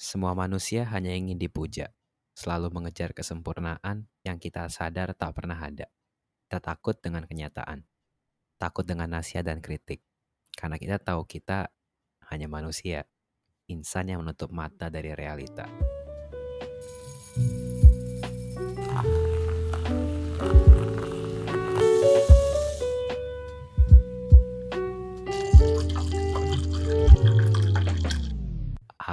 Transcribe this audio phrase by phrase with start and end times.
[0.00, 1.92] Semua manusia hanya ingin dipuja,
[2.32, 5.92] selalu mengejar kesempurnaan yang kita sadar tak pernah ada.
[6.48, 7.84] Kita takut dengan kenyataan,
[8.56, 10.00] takut dengan nasihat dan kritik,
[10.56, 11.68] karena kita tahu kita
[12.32, 13.04] hanya manusia,
[13.68, 15.68] insan yang menutup mata dari realita.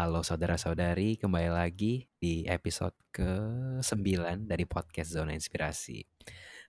[0.07, 5.99] Halo saudara-saudari, kembali lagi di episode ke-9 dari podcast Zona Inspirasi.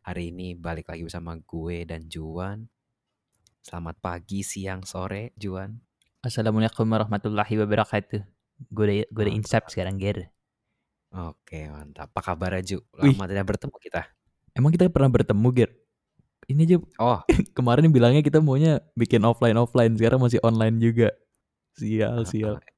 [0.02, 2.66] Hari ini balik lagi bersama gue dan Juan.
[3.62, 5.70] Selamat pagi, siang, sore, Juan.
[6.18, 8.26] Assalamualaikum warahmatullahi wabarakatuh.
[8.74, 10.34] Gue udah, gue udah insap sekarang, Ger.
[11.14, 12.10] Oke, mantap.
[12.10, 12.82] Apa kabar, Ju?
[12.98, 13.14] Wih.
[13.14, 14.02] Lama tidak bertemu kita.
[14.50, 15.70] Emang kita pernah bertemu, Ger?
[16.50, 17.22] Ini aja Oh,
[17.54, 21.14] kemarin bilangnya kita maunya bikin offline-offline, sekarang masih online juga.
[21.78, 22.58] Sial, sial.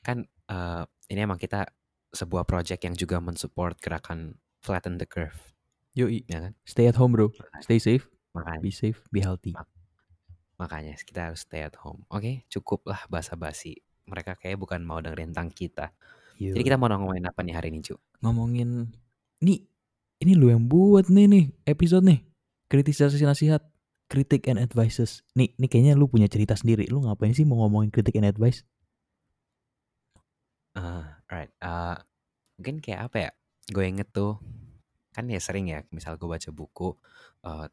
[0.00, 1.68] kan eh, ini emang kita
[2.10, 5.54] sebuah project yang juga mensupport gerakan flatten the curve,
[5.94, 6.52] Yoi, ya kan?
[6.66, 7.30] stay at home, bro.
[7.62, 9.54] Stay safe, Makanya, be safe, be healthy.
[10.60, 12.04] makanya kita harus stay at home.
[12.12, 13.80] Oke, cukuplah basa-basi.
[14.04, 15.86] Mereka kayak bukan mau dengerin tentang kita.
[16.36, 16.52] Yo.
[16.52, 17.96] Jadi kita mau ngomongin apa nih hari ini, Ju?
[18.20, 18.92] ngomongin
[19.40, 19.64] nih,
[20.20, 22.20] ini lu yang buat nih nih episode nih.
[22.68, 23.64] Kritisasi nasihat,
[24.06, 25.24] kritik and advices.
[25.32, 26.84] Nih, nih kayaknya lu punya cerita sendiri.
[26.92, 28.60] Lu ngapain sih mau ngomongin kritik and advice?
[30.78, 31.50] Ah, right.
[31.62, 31.98] Ah,
[32.58, 33.30] mungkin kayak apa ya?
[33.74, 34.38] Gue inget tuh
[35.14, 36.94] kan ya sering ya, misal gue baca buku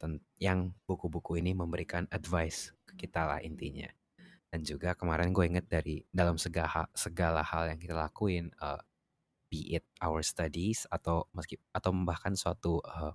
[0.02, 3.90] ten- yang buku-buku ini memberikan advice ke kita lah intinya.
[4.52, 8.82] Dan juga kemarin gue inget dari dalam segala segala hal yang kita lakuin, eh,
[9.52, 13.14] be it our studies atau meski atau bahkan suatu eh,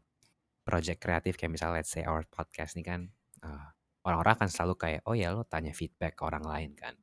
[0.66, 3.00] project kreatif kayak misalnya let's say our podcast nih kan
[3.44, 3.66] eh,
[4.06, 6.94] orang-orang akan selalu kayak oh ya lo tanya feedback ke orang lain kan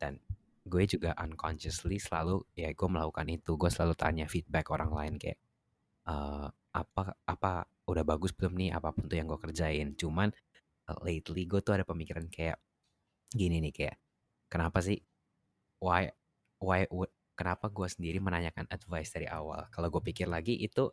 [0.00, 0.20] dan
[0.72, 5.38] gue juga unconsciously selalu ya gue melakukan itu gue selalu tanya feedback orang lain kayak
[6.08, 6.48] eh,
[6.80, 7.52] apa apa
[7.90, 9.88] udah bagus belum nih apa pun tuh yang gue kerjain?
[10.00, 10.28] Cuman
[10.90, 12.58] eh, lately gue tuh ada pemikiran kayak
[13.32, 13.96] gini nih kayak
[14.52, 14.98] kenapa sih
[15.82, 16.08] why
[16.62, 19.66] why would- kenapa gue sendiri menanyakan advice dari awal?
[19.74, 20.90] Kalau gue pikir lagi itu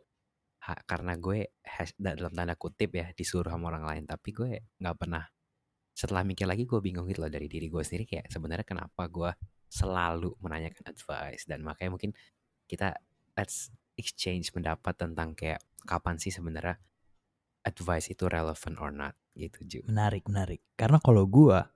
[0.66, 4.50] ha- karena gue hash, dalam tanda kutip ya disuruh sama orang lain tapi gue
[4.82, 5.24] nggak pernah
[5.96, 9.30] setelah mikir lagi gue bingung gitu loh dari diri gue sendiri kayak sebenarnya kenapa gue
[9.76, 12.16] selalu menanyakan advice dan makanya mungkin
[12.64, 12.96] kita
[13.36, 13.68] let's
[14.00, 16.80] exchange pendapat tentang kayak kapan sih sebenarnya
[17.68, 19.80] advice itu relevant or not gitu Ju.
[19.84, 20.64] Menarik, menarik.
[20.80, 21.68] Karena kalau gua,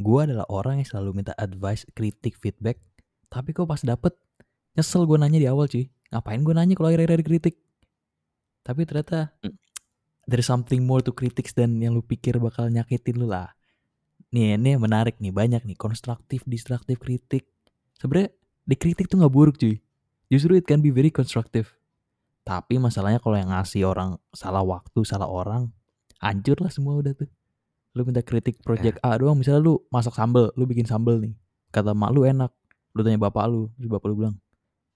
[0.00, 2.80] gua adalah orang yang selalu minta advice, kritik, feedback.
[3.28, 4.16] Tapi kok pas dapet,
[4.78, 5.92] nyesel gua nanya di awal cuy.
[6.08, 7.54] Ngapain gua nanya kalau akhir-akhir kritik?
[8.62, 9.58] Tapi ternyata Hmm.
[10.30, 13.52] there's something more to critics dan yang lu pikir bakal nyakitin lu lah.
[14.32, 15.76] Nih, ini menarik nih, banyak nih.
[15.76, 17.44] Konstruktif, destruktif, kritik.
[18.00, 18.32] Sebenernya
[18.64, 19.78] dikritik tuh gak buruk cuy.
[20.32, 21.76] Justru it can be very constructive.
[22.42, 25.70] Tapi masalahnya kalau yang ngasih orang salah waktu, salah orang,
[26.18, 27.28] hancur lah semua udah tuh.
[27.92, 31.36] Lu minta kritik project A doang, misalnya lu masak sambel, lu bikin sambel nih.
[31.68, 32.48] Kata mak lu enak,
[32.96, 34.36] lu tanya bapak lu, terus bapak lu bilang,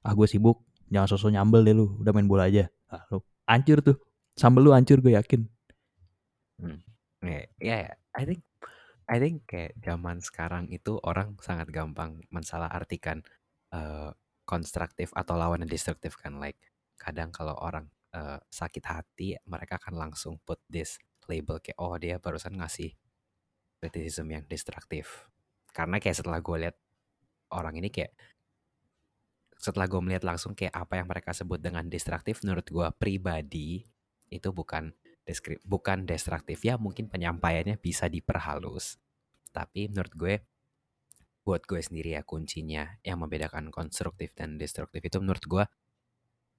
[0.00, 2.72] ah gue sibuk, jangan sosok nyambel deh lu, udah main bola aja.
[2.88, 3.97] Ah, lu hancur tuh,
[4.32, 5.44] sambel lu hancur gue yakin.
[7.20, 7.76] Ya, ya,
[8.16, 8.41] I think
[9.06, 13.22] I think kayak zaman sekarang itu orang sangat gampang mensalah artikan
[14.46, 16.38] konstruktif atau lawan yang destruktif kan.
[16.38, 16.56] Like
[16.96, 20.96] kadang kalau orang eh, sakit hati mereka akan langsung put this
[21.26, 22.94] label kayak oh dia barusan ngasih
[23.82, 25.28] criticism yang destruktif.
[25.74, 26.76] Karena kayak setelah gue lihat
[27.52, 28.14] orang ini kayak
[29.56, 33.84] setelah gue melihat langsung kayak apa yang mereka sebut dengan destruktif menurut gue pribadi
[34.30, 34.92] itu bukan
[35.26, 39.03] deskrip bukan destruktif ya mungkin penyampaiannya bisa diperhalus.
[39.50, 40.34] Tapi menurut gue
[41.42, 45.65] buat gue sendiri ya kuncinya yang membedakan konstruktif dan destruktif itu menurut gue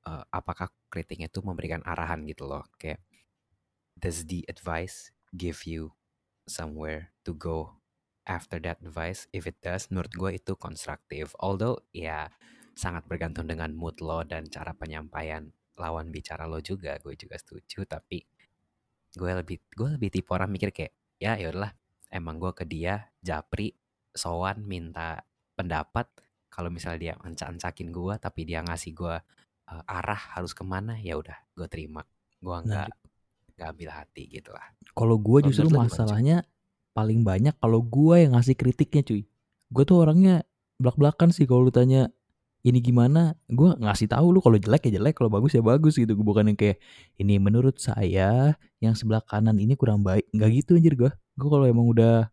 [0.08, 2.68] eh, apakah kritiknya itu memberikan arahan gitu loh.
[2.76, 3.00] Kayak
[3.96, 5.96] does the advice give you
[6.44, 7.80] somewhere to go
[8.28, 9.32] after that advice?
[9.32, 11.32] If it does menurut gue itu konstruktif.
[11.40, 12.36] Although ya
[12.78, 15.50] sangat bergantung dengan mood lo dan cara penyampaian
[15.80, 17.00] lawan bicara lo juga.
[17.00, 18.22] Gue juga setuju tapi
[19.18, 21.74] gue lebih gue lebih tipe orang mikir kayak ya yaudahlah
[22.14, 23.74] emang gue ke dia japri
[24.14, 25.26] sowan minta
[25.58, 26.08] pendapat.
[26.48, 29.16] Kalau misalnya dia ancak-ancakin gue tapi dia ngasih gue
[29.74, 32.06] eh, arah harus ke mana ya udah gue terima.
[32.40, 32.90] Gue nggak
[33.58, 34.66] nggak ambil hati gitu lah.
[34.94, 36.46] Kalau gue justru masalahnya
[36.94, 39.26] paling banyak kalau gue yang ngasih kritiknya cuy.
[39.70, 40.46] Gue tuh orangnya
[40.78, 42.10] belak-belakan sih kalau lu tanya
[42.68, 46.12] ini gimana, gue ngasih tahu lu kalau jelek ya jelek, kalau bagus ya bagus gitu.
[46.20, 46.84] Gue bukan yang kayak
[47.16, 50.28] ini menurut saya yang sebelah kanan ini kurang baik.
[50.36, 51.12] Nggak gitu anjir gue.
[51.40, 52.28] Gue kalau emang udah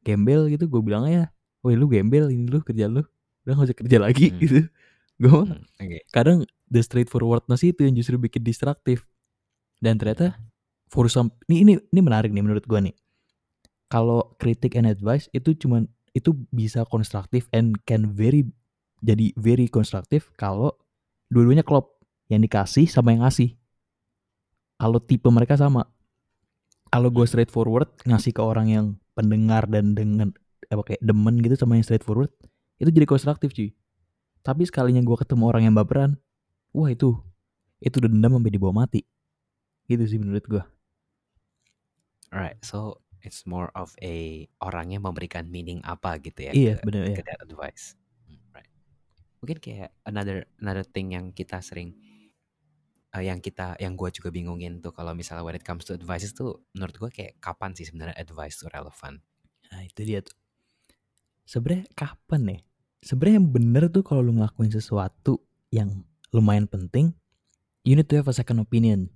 [0.00, 1.28] gembel gitu gue bilang ya,
[1.60, 3.04] woi lu gembel ini lu kerja lu.
[3.40, 4.40] udah gak usah kerja lagi Hmm.
[4.44, 4.60] gitu
[5.16, 5.98] gue Hmm, oke.
[6.12, 9.08] kadang the straightforwardness itu yang justru bikin distraktif
[9.80, 10.36] dan ternyata
[10.92, 12.94] for some ini ini ini menarik nih menurut gue nih
[13.88, 18.44] kalau kritik and advice itu cuman itu bisa konstruktif and can very
[19.00, 20.76] jadi very konstruktif kalau
[21.32, 23.56] dua-duanya klop yang dikasih sama yang ngasih.
[24.80, 25.88] Kalau tipe mereka sama.
[26.90, 27.30] Kalau gue Hmm.
[27.30, 30.32] straightforward ngasih ke orang yang pendengar dan dengan
[30.70, 32.30] apa kayak demen gitu sama yang straightforward
[32.80, 33.70] itu jadi konstruktif cuy.
[34.40, 36.16] Tapi sekalinya gue ketemu orang yang baperan
[36.72, 37.18] wah itu
[37.82, 39.04] itu dendam sampai dibawa mati.
[39.90, 40.62] Gitu sih menurut gue
[42.30, 47.02] Alright, so it's more of a orangnya memberikan meaning apa gitu ya iya ke, bener
[47.10, 47.98] ya ke that advice.
[49.40, 51.96] Mungkin kayak another another thing yang kita sering
[53.16, 56.28] eh, yang kita yang gue juga bingungin tuh kalau misalnya when it comes to advice
[56.36, 59.20] tuh menurut gue kayak kapan sih sebenarnya advice tuh relevan?
[59.70, 60.34] nah itu dia tuh.
[61.46, 62.60] Sebenarnya kapan nih
[63.00, 65.40] sebenarnya yang bener tuh kalau lu ngelakuin sesuatu
[65.72, 66.04] yang
[66.34, 67.14] lumayan penting
[67.86, 69.08] you need to have a second opinion.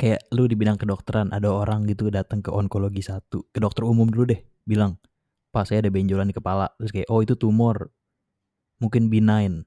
[0.00, 4.10] Kayak lu di bidang kedokteran ada orang gitu datang ke onkologi satu ke dokter umum
[4.10, 4.98] dulu deh bilang
[5.52, 6.72] pak saya ada benjolan di kepala.
[6.80, 7.92] Terus kayak oh itu tumor
[8.82, 9.62] mungkin benign.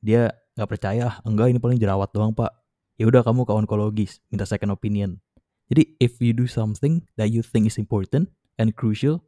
[0.00, 2.48] Dia nggak percaya "Ah, enggak ini paling jerawat doang pak.
[2.96, 5.20] Ya udah kamu ke onkologis minta second opinion.
[5.68, 9.20] Jadi if you do something that you think is important and crucial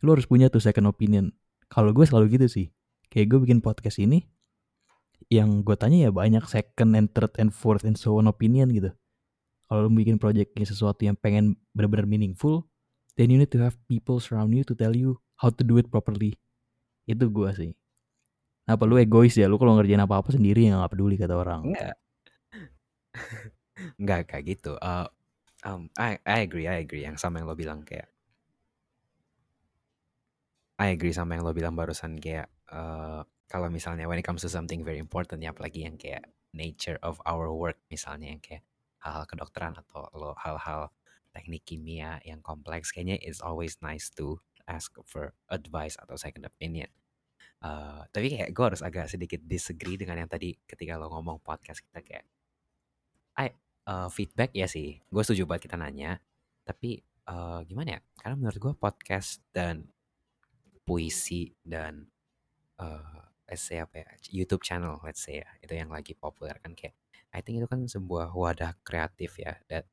[0.00, 1.34] lu harus punya tuh second opinion.
[1.68, 2.66] Kalau gue selalu gitu sih.
[3.10, 4.24] Kayak gue bikin podcast ini
[5.28, 8.90] yang gue tanya ya banyak second and third and fourth and so on opinion gitu.
[9.70, 12.66] Kalau lu bikin projectnya sesuatu yang pengen benar-benar meaningful
[13.14, 15.86] then you need to have people surround you to tell you how to do it
[15.88, 16.36] properly.
[17.06, 17.70] Itu gue sih
[18.68, 21.96] apa lu egois ya lu kalau ngerjain apa-apa sendiri yang gak peduli kata orang Enggak.
[24.00, 24.72] Enggak kayak gitu.
[24.76, 25.06] Eh,
[25.64, 28.08] um, I I agree, I agree yang sama yang lo bilang kayak
[30.80, 33.20] I agree sama yang lo bilang barusan kayak eh,
[33.50, 36.24] kalau misalnya when it comes to something very important ya apalagi yang kayak
[36.54, 38.64] nature of our work misalnya yang kayak
[39.00, 40.92] hal-hal kedokteran atau lo hal-hal
[41.32, 46.88] teknik kimia yang kompleks kayaknya it's always nice to ask for advice atau second opinion.
[47.60, 51.84] Eh, tapi kayak gue harus agak sedikit disagree dengan yang tadi ketika lo ngomong podcast
[51.84, 52.24] kita kayak
[53.36, 53.52] I
[53.84, 56.16] eh, feedback ya sih gue setuju banget kita nanya
[56.64, 59.84] tapi eh, gimana ya karena menurut gue podcast dan
[60.88, 62.08] puisi dan
[63.44, 66.96] let's say apa ya YouTube channel let's say ya itu yang lagi populer kan kayak
[67.36, 69.84] I think itu kan sebuah wadah kreatif ya that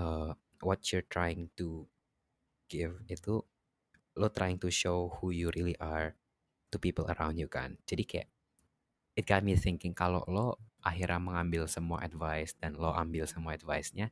[0.00, 0.32] uh,
[0.64, 1.84] what you're trying to
[2.72, 3.44] give itu
[4.16, 6.16] lo trying to show who you really are
[6.70, 7.76] to people around you kan.
[7.84, 8.28] Jadi kayak
[9.18, 14.08] it got me thinking kalau lo akhirnya mengambil semua advice dan lo ambil semua advice-nya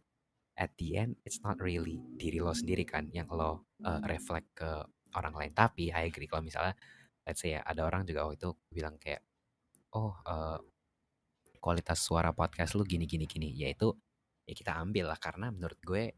[0.58, 4.68] at the end it's not really diri lo sendiri kan yang lo uh, reflect ke
[5.14, 5.52] orang lain.
[5.54, 6.74] Tapi I agree kalau misalnya
[7.24, 9.22] let's say ya ada orang juga waktu itu bilang kayak
[9.96, 10.58] oh uh,
[11.62, 13.54] kualitas suara podcast lu gini gini gini.
[13.54, 13.94] Yaitu
[14.44, 16.12] ya kita ambil lah karena menurut gue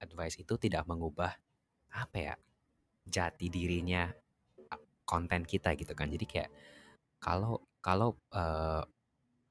[0.00, 1.30] advice itu tidak mengubah
[1.92, 2.34] apa ya
[3.04, 4.08] jati dirinya
[5.10, 6.06] konten kita gitu kan.
[6.06, 6.50] Jadi kayak
[7.18, 8.86] kalau kalau uh,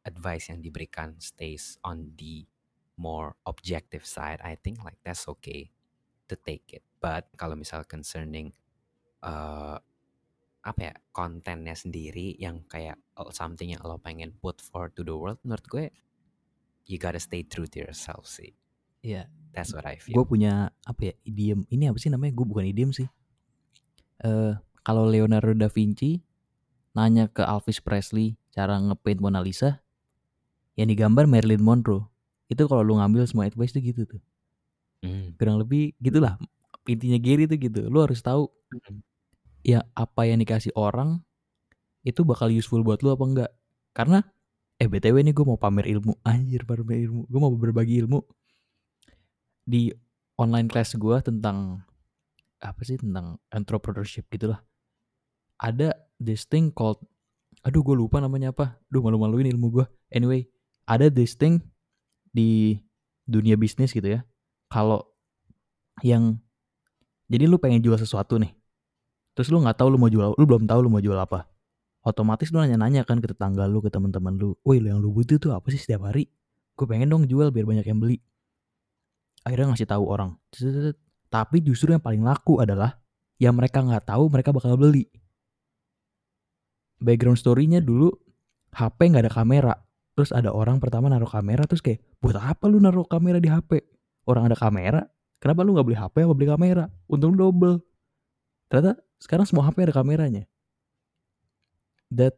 [0.07, 2.47] advice yang diberikan stays on the
[2.95, 5.75] more objective side I think like that's okay
[6.31, 6.87] to take it.
[7.03, 8.55] But kalau misal concerning
[9.19, 9.75] uh,
[10.59, 15.15] apa ya kontennya sendiri yang kayak oh, something yang lo pengen put forward to the
[15.15, 15.85] world menurut gue
[16.83, 18.55] you gotta stay true to yourself sih.
[18.99, 19.31] Iya.
[19.55, 22.35] that's what I gue feel punya apa ya idiom ini apa sih namanya?
[22.35, 23.07] Gue bukan idiom sih.
[24.21, 24.53] Eh
[24.89, 26.17] kalau Leonardo da Vinci
[26.97, 29.85] nanya ke Elvis Presley cara ngepaint Mona Lisa
[30.73, 32.09] yang digambar Marilyn Monroe.
[32.49, 34.21] Itu kalau lu ngambil semua advice tuh gitu tuh.
[35.05, 35.37] Hmm.
[35.37, 36.41] kurang lebih gitulah.
[36.89, 37.85] Intinya Gary tuh gitu.
[37.85, 39.01] Lu harus tahu Hmm.
[39.65, 41.25] ya apa yang dikasih orang
[42.05, 43.51] itu bakal useful buat lu apa enggak.
[43.93, 44.25] Karena
[44.81, 46.17] eh btw nih gue mau pamer ilmu.
[46.25, 47.29] Anjir pamer ilmu.
[47.29, 48.25] Gue mau berbagi ilmu.
[49.69, 49.93] Di
[50.41, 51.85] online class gue tentang
[52.57, 54.65] apa sih tentang entrepreneurship gitulah
[55.59, 57.03] ada this thing called
[57.59, 58.79] aduh gue lupa namanya apa.
[58.87, 59.85] Duh malu-maluin ilmu gue
[60.15, 60.47] anyway
[60.87, 61.59] ada this thing
[62.31, 62.79] di
[63.27, 64.23] dunia bisnis gitu ya.
[64.71, 65.03] Kalau
[66.01, 66.39] yang
[67.27, 68.55] jadi lu pengen jual sesuatu nih
[69.35, 71.45] terus lu nggak tahu lu mau jual lu belum tahu lu mau jual apa.
[71.99, 74.55] Otomatis lu nanya-nanya kan ke tetangga lu ke teman-teman lu.
[74.63, 76.31] Woi lu yang lu butuh tuh apa sih setiap hari?
[76.79, 78.23] Gue pengen dong jual biar banyak yang beli.
[79.43, 80.39] Akhirnya ngasih tahu orang.
[81.27, 82.95] Tapi justru yang paling laku adalah
[83.35, 85.11] yang mereka nggak tahu mereka bakal beli
[86.99, 88.11] background story-nya dulu
[88.75, 89.73] HP nggak ada kamera
[90.13, 93.81] terus ada orang pertama naruh kamera terus kayak buat apa lu naruh kamera di HP
[94.27, 95.01] orang ada kamera
[95.39, 97.79] kenapa lu nggak beli HP apa beli kamera untung double
[98.67, 100.43] ternyata sekarang semua HP ada kameranya
[102.11, 102.35] that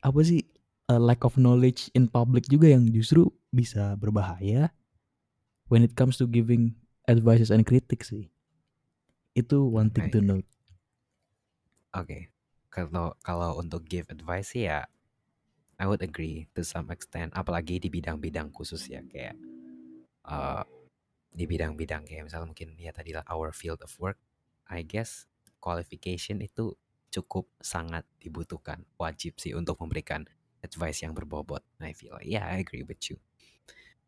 [0.00, 0.46] apa sih
[0.88, 4.70] a lack of knowledge in public juga yang justru bisa berbahaya
[5.70, 6.74] when it comes to giving
[7.06, 8.26] advices and critics sih.
[9.38, 10.46] Itu one thing to note.
[11.94, 12.30] Oke.
[12.70, 14.86] Kalau kalau untuk give advice ya
[15.80, 19.34] I would agree to some extent apalagi di bidang-bidang khusus ya kayak
[20.28, 20.62] uh,
[21.34, 24.20] di bidang-bidang kayak misalnya mungkin ya tadi lah our field of work
[24.70, 25.26] I guess
[25.58, 26.78] qualification itu
[27.10, 30.22] cukup sangat dibutuhkan wajib sih untuk memberikan
[30.62, 33.18] advice yang berbobot I feel like yeah I agree with you.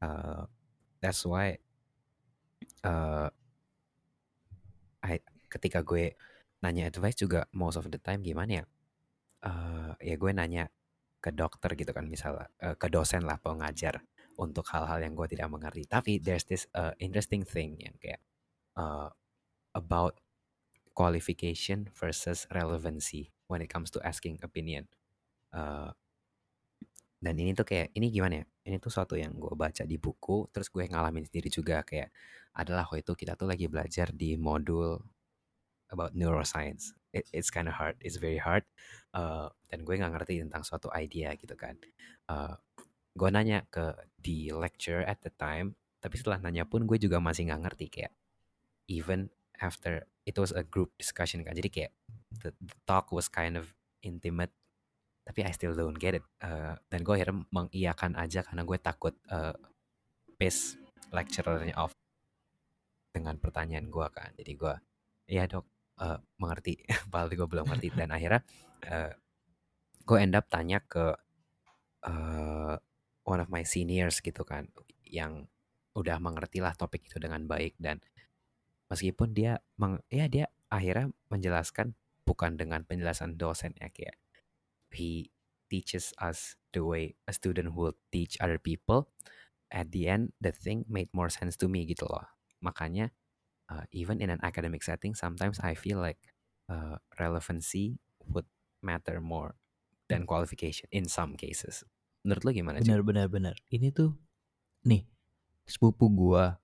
[0.03, 0.47] Uh,
[1.03, 1.59] that's why
[2.87, 3.31] uh,
[5.03, 5.19] I
[5.51, 6.15] ketika gue
[6.63, 8.65] nanya advice juga most of the time gimana ya?
[9.43, 10.71] Uh, ya gue nanya
[11.19, 14.03] ke dokter gitu kan misalnya uh, ke dosen lah pengajar
[14.39, 15.85] untuk hal-hal yang gue tidak mengerti.
[15.87, 18.23] Tapi there's this uh, interesting thing yang kayak
[18.79, 19.11] uh,
[19.75, 20.23] about
[20.95, 24.89] qualification versus relevancy when it comes to asking opinion.
[25.53, 25.93] Uh,
[27.23, 28.47] dan ini tuh kayak ini gimana ya?
[28.67, 32.11] Ini tuh suatu yang gue baca di buku terus gue ngalamin sendiri juga kayak
[32.59, 34.99] adalah waktu itu kita tuh lagi belajar di modul
[35.93, 36.97] about neuroscience.
[37.13, 38.65] It- it's kind of hard it's very hard
[39.13, 41.77] uh, dan gue nggak ngerti tentang suatu idea gitu kan.
[42.27, 42.57] Uh,
[43.13, 47.53] gue nanya ke di lecture at the time tapi setelah nanya pun gue juga masih
[47.53, 48.13] nggak ngerti kayak
[48.91, 49.31] even
[49.63, 51.55] after it was a group discussion kan.
[51.55, 51.93] Jadi kayak
[52.43, 53.71] the, the talk was kind of
[54.03, 54.51] intimate
[55.23, 56.25] tapi I still don't get it.
[56.43, 59.55] Uh, dan gue akhirnya mengiyakan aja karena gue takut uh,
[60.35, 60.75] pace
[61.15, 61.95] lecturernya off
[63.15, 64.35] dengan pertanyaan gue kan.
[64.35, 64.75] Jadi gue
[65.31, 65.63] iya dok
[66.01, 66.81] uh, mengerti
[67.13, 68.41] padahal gue belum ngerti dan akhirnya
[68.89, 69.13] uh,
[70.03, 71.13] gue end up tanya ke
[72.07, 72.75] uh,
[73.27, 74.71] one of my seniors gitu kan
[75.05, 75.51] yang
[75.93, 78.01] udah mengerti lah topik itu dengan baik dan
[78.89, 81.93] meskipun dia meng, ya dia akhirnya menjelaskan
[82.25, 84.17] bukan dengan penjelasan dosen ya kayak
[84.93, 85.33] he
[85.73, 89.09] teaches us the way a student will teach other people.
[89.73, 92.29] At the end the thing made more sense to me gitu loh.
[92.61, 93.17] Makanya
[93.71, 96.19] uh, even in an academic setting sometimes I feel like
[96.71, 98.47] uh, relevancy would
[98.83, 99.55] matter more
[100.11, 101.87] than qualification in some cases
[102.23, 102.77] menurut lo gimana?
[102.81, 103.55] Benar benar benar.
[103.69, 104.15] Ini tuh
[104.87, 105.07] nih
[105.67, 106.59] sepupu gua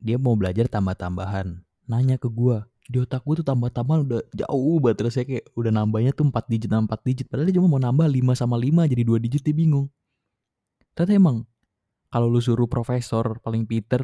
[0.00, 1.60] dia mau belajar tambah-tambahan.
[1.90, 5.70] Nanya ke gua, di otak gua tuh tambah-tambahan udah jauh banget terus saya kayak udah
[5.74, 9.02] nambahnya tuh 4 digit 4 digit padahal dia cuma mau nambah 5 sama 5 jadi
[9.02, 9.90] 2 digit dia bingung.
[10.94, 11.36] Ternyata emang
[12.10, 14.02] kalau lu suruh profesor paling Peter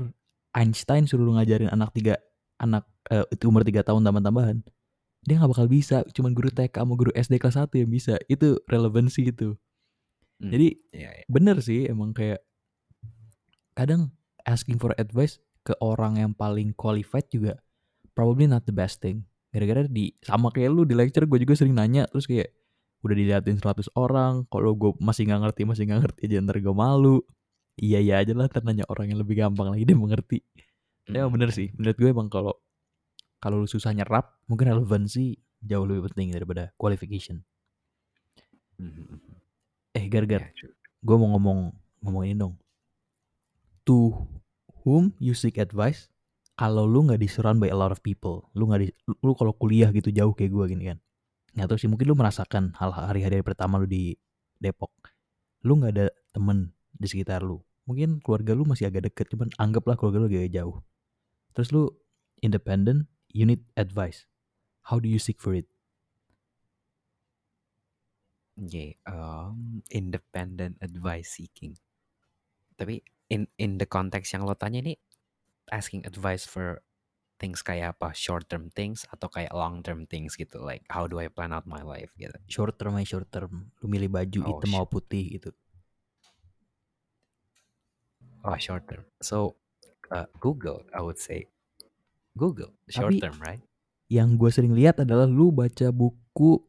[0.54, 2.18] Einstein suruh lu ngajarin anak tiga
[2.60, 4.64] anak eh, itu umur 3 tahun tambah-tambahan
[5.26, 8.14] dia nggak bakal bisa cuman guru TK sama guru SD kelas 1 yang bisa.
[8.30, 9.58] Itu relevansi gitu.
[10.38, 11.26] Hmm, jadi iya, iya.
[11.26, 12.38] bener sih emang kayak
[13.74, 14.14] kadang
[14.46, 17.58] asking for advice ke orang yang paling qualified juga
[18.14, 19.26] probably not the best thing.
[19.50, 22.54] Gara-gara di sama kayak lu di lecture gue juga sering nanya terus kayak
[23.02, 26.76] udah diliatin 100 orang kalau gue masih nggak ngerti masih nggak ngerti aja ntar gue
[26.76, 27.18] malu.
[27.76, 30.38] Iya iya aja lah ntar nanya orang yang lebih gampang lagi dia mengerti
[31.06, 31.70] ya Mm, bener sih.
[31.78, 32.54] Menurut gue emang kalau
[33.38, 37.46] kalau lu susah nyerap mungkin relevansi jauh lebih penting daripada qualification.
[38.76, 39.36] Mm, mm, mm, mm.
[39.96, 40.52] eh gar-gar
[41.06, 41.58] gue mau ngomong
[42.02, 42.54] ngomong ini dong.
[43.86, 44.26] To
[44.82, 46.10] whom you seek advice
[46.58, 49.32] kalau lu nggak di surround by a lot of people lu nggak di lu, lu
[49.38, 50.98] kalau kuliah gitu jauh kayak gue gini kan.
[51.54, 54.18] Nggak tahu sih mungkin lu merasakan hal hari-hari pertama lu di
[54.58, 54.90] Depok.
[55.62, 57.62] Lu nggak ada temen di sekitar lu.
[57.86, 60.82] Mungkin keluarga lu masih agak deket cuman anggaplah keluarga lu agak jauh
[61.56, 61.88] terus lu
[62.44, 64.28] independent you need advice
[64.92, 65.66] how do you seek for it
[68.56, 71.76] Yeah, um, independent advice seeking.
[72.80, 74.96] Tapi in in the context yang lo tanya nih,
[75.72, 76.80] asking advice for
[77.40, 78.12] things kayak apa?
[78.16, 80.60] Short term things atau kayak long term things gitu?
[80.60, 82.36] Like how do I plan out my life gitu?
[82.54, 85.50] short term aja short term lu milih baju Oh, hitam mau putih gitu
[88.44, 89.04] Oh, short term.
[89.20, 89.56] So
[90.10, 91.46] uh, Google, I would say
[92.34, 93.62] Google short Tapi- term, right?
[94.06, 96.62] yang gue sering lihat adalah lu baca buku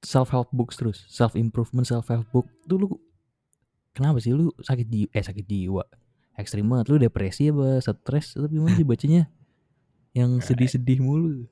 [0.00, 2.86] self help books terus self improvement self help book tuh lu
[3.92, 5.84] kenapa sih lu sakit jiwa eh sakit jiwa
[6.40, 9.28] ekstrim banget lu depresi apa stres tapi gimana sih bacanya
[10.16, 11.44] yang sedih-sedih mulu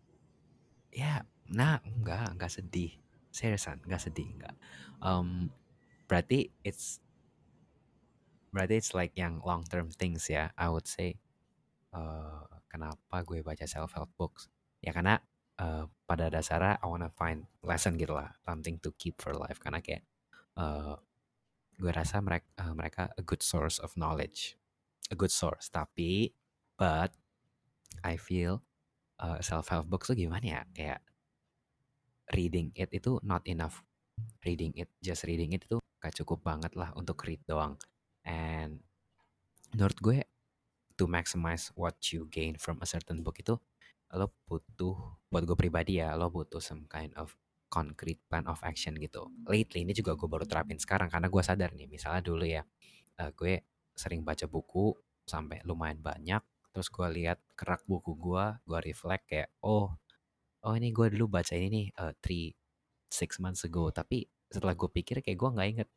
[0.89, 2.97] Ya, nah enggak, enggak sedih.
[3.29, 4.57] Seriusan, enggak sedih, enggak.
[4.99, 5.53] Um,
[6.09, 6.99] berarti it's
[8.51, 10.51] berarti it's like yang long term things ya.
[10.57, 11.21] I would say
[11.93, 14.49] uh, kenapa gue baca self help books?
[14.81, 15.21] Ya karena
[15.61, 19.59] uh, pada dasarnya I wanna find lesson gitu lah, something to keep for life.
[19.61, 20.05] Karena kayak
[20.57, 20.97] uh,
[21.79, 24.57] gue rasa mereka mereka a good source of knowledge,
[25.13, 25.71] a good source.
[25.71, 26.33] Tapi
[26.79, 27.13] but
[28.07, 28.63] I feel
[29.19, 30.63] uh, self help books tuh gimana ya?
[30.75, 31.01] Kayak
[32.37, 33.81] reading it itu not enough
[34.45, 37.79] reading it, just reading it itu gak cukup banget lah untuk read doang.
[38.27, 38.83] And
[39.75, 40.19] menurut gue
[40.99, 43.55] to maximize what you gain from a certain book itu
[44.17, 47.37] lo butuh buat gue pribadi ya lo butuh some kind of
[47.69, 49.29] concrete plan of action gitu.
[49.45, 52.65] Lately ini juga gue baru terapin sekarang karena gue sadar nih misalnya dulu ya
[53.21, 54.97] uh, gue sering baca buku
[55.29, 56.41] sampai lumayan banyak
[56.73, 59.99] terus gue lihat kerak buku gue gue reflect kayak oh
[60.65, 62.55] oh ini gue dulu baca ini nih uh, three
[63.11, 65.91] six months ago tapi setelah gue pikir kayak gue nggak inget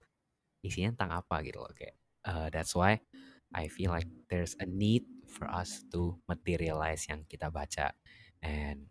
[0.65, 3.01] isinya tentang apa gitu loh kayak uh, that's why
[3.51, 7.91] I feel like there's a need for us to materialize yang kita baca.
[8.39, 8.87] And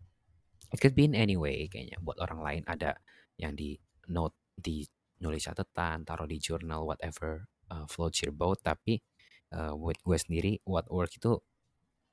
[0.69, 1.97] it could be in any way kayaknya.
[2.01, 2.97] Buat orang lain ada
[3.41, 3.77] yang di
[4.09, 4.85] note di
[5.21, 8.61] nulis catatan taruh di journal whatever uh, floats your boat.
[8.61, 9.01] Tapi
[9.57, 11.41] uh, buat gue sendiri what work itu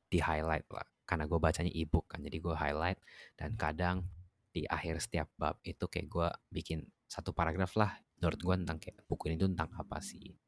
[0.08, 0.88] di highlight lah.
[1.08, 2.98] Karena gue bacanya ebook kan jadi gue highlight.
[3.36, 4.08] Dan kadang
[4.48, 7.92] di akhir setiap bab itu kayak gue bikin satu paragraf lah.
[8.18, 10.47] Menurut gue tentang kayak buku ini tuh tentang apa sih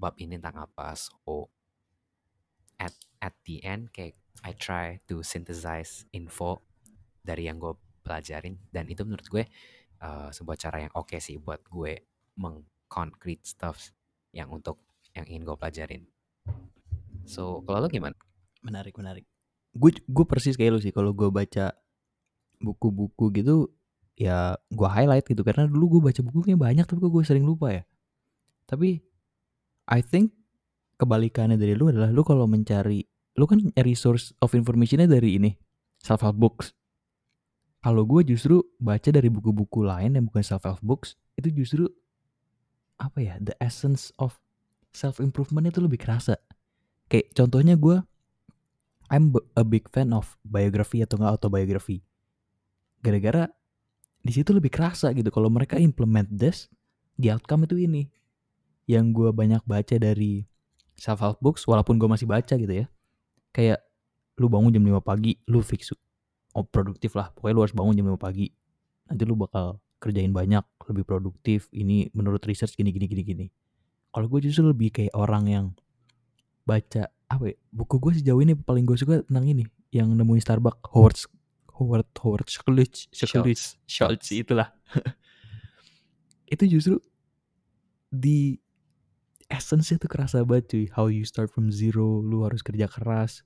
[0.00, 1.52] bab ini tentang apa so
[2.80, 6.64] at at the end kayak I try to synthesize info
[7.20, 9.44] dari yang gue pelajarin dan itu menurut gue
[10.00, 12.00] uh, sebuah cara yang oke okay sih buat gue
[12.40, 13.92] mengconcrete stuff
[14.32, 14.80] yang untuk
[15.12, 16.02] yang ingin gue pelajarin.
[17.28, 18.16] So kalau lo gimana?
[18.64, 19.28] Menarik menarik.
[19.76, 21.76] Gue gue persis kayak lo sih kalau gue baca
[22.60, 23.72] buku-buku gitu
[24.16, 27.82] ya gue highlight gitu karena dulu gue baca bukunya banyak tapi gue sering lupa ya.
[28.64, 29.04] Tapi
[29.90, 30.32] I think
[30.96, 33.02] kebalikannya dari lu adalah lu kalau mencari
[33.38, 35.50] lu kan nyari source of informationnya dari ini
[35.98, 36.72] self help books.
[37.80, 41.84] Kalau gue justru baca dari buku-buku lain yang bukan self help books itu justru
[43.00, 44.36] apa ya the essence of
[44.92, 46.36] self improvement itu lebih kerasa.
[47.10, 47.98] Kayak contohnya gue
[49.10, 52.06] I'm a big fan of biography atau nggak autobiography
[53.00, 53.48] gara-gara
[54.20, 56.68] di situ lebih kerasa gitu kalau mereka implement this
[57.16, 58.06] di outcome itu ini
[58.90, 60.42] yang gue banyak baca dari
[60.98, 62.86] self help books walaupun gue masih baca gitu ya.
[63.54, 63.86] Kayak
[64.42, 65.94] lu bangun jam 5 pagi lu fix
[66.54, 67.30] oh, produktif lah.
[67.30, 68.50] Pokoknya lu harus bangun jam 5 pagi.
[69.06, 71.70] Nanti lu bakal kerjain banyak lebih produktif.
[71.70, 73.46] Ini menurut research gini gini gini gini.
[74.10, 75.66] Kalau gue justru lebih kayak orang yang
[76.66, 79.62] baca apa ya buku gue sejauh ini paling gue suka tentang ini
[79.94, 81.18] yang nemuin Starbucks Howard
[81.78, 83.78] Howard Howard Schultz Schultz.
[83.86, 84.74] Schultz itulah.
[86.54, 86.98] Itu justru
[88.10, 88.58] di
[89.50, 90.86] essence itu kerasa banget cuy.
[90.94, 93.42] How you start from zero lu harus kerja keras.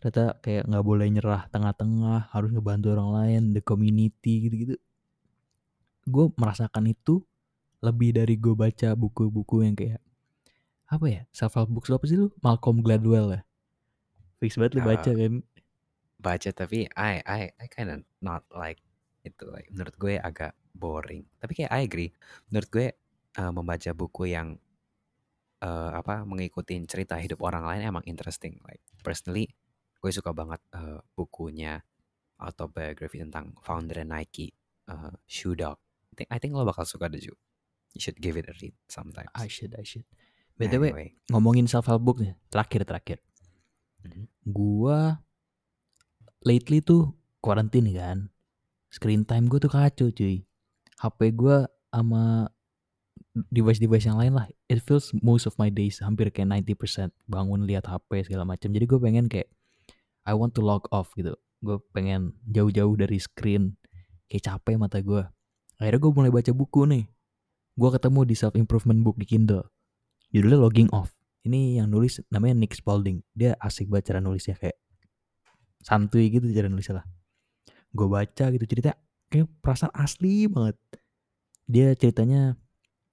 [0.00, 4.76] Ternyata kayak nggak boleh nyerah tengah-tengah harus ngebantu orang lain the community gitu-gitu.
[6.08, 7.22] Gue merasakan itu
[7.84, 10.02] lebih dari gue baca buku-buku yang kayak
[10.90, 12.34] apa ya self help books apa sih lu?
[12.42, 13.40] Malcolm Gladwell ya.
[14.42, 15.32] Fix banget lu baca uh, kan
[16.22, 18.82] baca tapi I I I kind of not like
[19.22, 21.22] itu like menurut gue agak boring.
[21.38, 22.10] Tapi kayak I agree.
[22.50, 22.86] Menurut gue
[23.38, 24.58] uh, membaca buku yang
[25.62, 28.58] uh, apa mengikuti cerita hidup orang lain emang interesting.
[28.66, 29.48] Like personally,
[30.02, 31.78] gue suka banget uh, bukunya
[32.42, 34.50] autobiography tentang founder Nike,
[34.90, 35.78] uh, Shoe Dog.
[36.12, 37.32] I think I think lo bakal suka deh Ju.
[37.94, 39.30] You should give it a read sometimes.
[39.36, 40.08] I should, I should.
[40.56, 41.08] BTW, anyway.
[41.32, 43.18] ngomongin self help book nih, terakhir terakhir.
[44.04, 44.24] Mm-hmm.
[44.48, 45.16] Gua
[46.44, 48.18] lately tuh quarantine kan.
[48.92, 50.44] Screen time gue tuh kacau cuy.
[51.00, 51.56] HP gue
[51.88, 52.52] sama
[53.32, 54.46] device-device yang lain lah.
[54.68, 58.84] It feels most of my days hampir kayak 90% bangun lihat HP segala macam jadi
[58.84, 59.48] gue pengen kayak
[60.28, 61.34] I want to log off gitu.
[61.64, 63.80] Gue pengen jauh-jauh dari screen
[64.28, 65.24] kayak capek mata gue
[65.80, 67.04] akhirnya gue mulai baca buku nih.
[67.72, 69.64] Gue ketemu di self improvement book di Kindle.
[70.30, 71.16] Judulnya logging off.
[71.42, 73.24] Ini yang nulis namanya Nick Spalding.
[73.34, 74.78] Dia asik banget cara nulisnya kayak
[75.82, 77.06] santuy gitu cara nulisnya lah.
[77.90, 78.94] Gue baca gitu cerita
[79.32, 80.76] kayak perasaan asli banget.
[81.66, 82.60] Dia ceritanya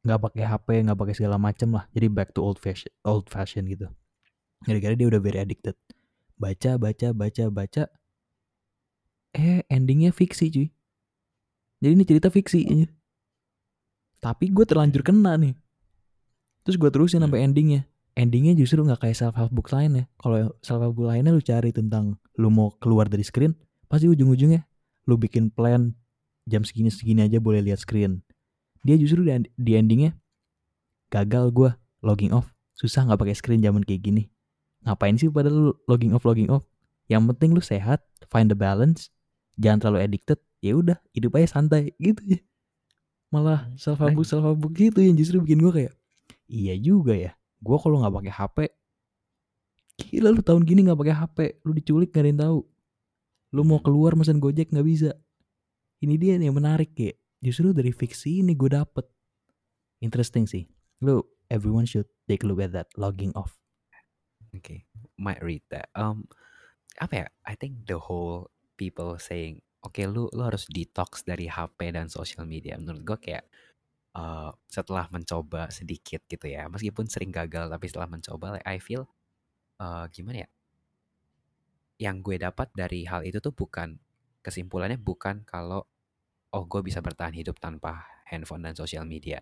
[0.09, 1.85] nggak pakai HP nggak pakai segala macem lah.
[1.93, 3.85] Jadi back to old fashion old fashion gitu.
[4.65, 5.77] Gara-gara dia udah very addicted.
[6.41, 7.83] Baca baca baca baca.
[9.37, 10.67] Eh endingnya fiksi cuy.
[11.79, 12.89] Jadi ini cerita fiksi aja
[14.19, 15.55] tapi gue terlanjur kena nih.
[16.67, 17.87] Terus gue terusin sampai endingnya.
[18.19, 20.05] Endingnya justru nggak kayak self help book lain ya.
[20.19, 23.55] Kalau self help book lainnya lu cari tentang lu mau keluar dari screen
[23.89, 24.63] pasti ujung-ujungnya
[25.09, 25.97] lu bikin plan
[26.45, 28.21] jam segini segini aja boleh lihat screen
[28.83, 30.15] dia justru di, di endingnya
[31.11, 31.71] gagal gue
[32.05, 32.47] logging off.
[32.77, 34.23] Susah nggak pakai screen zaman kayak gini.
[34.87, 36.63] Ngapain sih pada lu logging off logging off?
[37.11, 39.11] Yang penting lu sehat find the balance
[39.59, 42.39] jangan terlalu addicted ya udah hidup aja santai gitu ya.
[43.29, 45.93] Malah self help self help gitu yang justru bikin gue kayak
[46.49, 48.57] iya juga ya gue kalau nggak pakai HP
[49.99, 51.37] gila lu tahun gini nggak pakai HP
[51.67, 52.59] lu diculik gak ada yang tahu.
[53.51, 53.85] Lu mau hmm.
[53.85, 55.11] keluar mesen gojek nggak bisa.
[55.99, 59.07] Ini dia nih yang menarik kayak justru dari fiksi ini gue dapet
[60.03, 60.67] interesting sih
[61.03, 63.59] lu everyone should take a look at that logging off
[64.57, 64.89] Okay,
[65.21, 65.93] might read that.
[65.93, 66.25] Um,
[66.97, 67.27] apa ya?
[67.45, 72.49] I think the whole people saying, oke lu lu harus detox dari HP dan sosial
[72.49, 72.75] media.
[72.81, 73.45] Menurut gue kayak
[74.17, 79.05] uh, setelah mencoba sedikit gitu ya, meskipun sering gagal, tapi setelah mencoba, like, I feel
[79.77, 80.49] uh, gimana ya?
[82.09, 84.01] Yang gue dapat dari hal itu tuh bukan
[84.41, 85.85] kesimpulannya bukan kalau
[86.53, 89.41] oh gue bisa bertahan hidup tanpa handphone dan sosial media,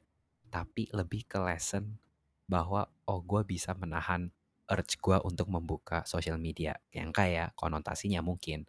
[0.51, 1.99] tapi lebih ke lesson
[2.47, 4.31] bahwa oh gue bisa menahan
[4.67, 8.67] urge gue untuk membuka sosial media yang kayak konotasinya mungkin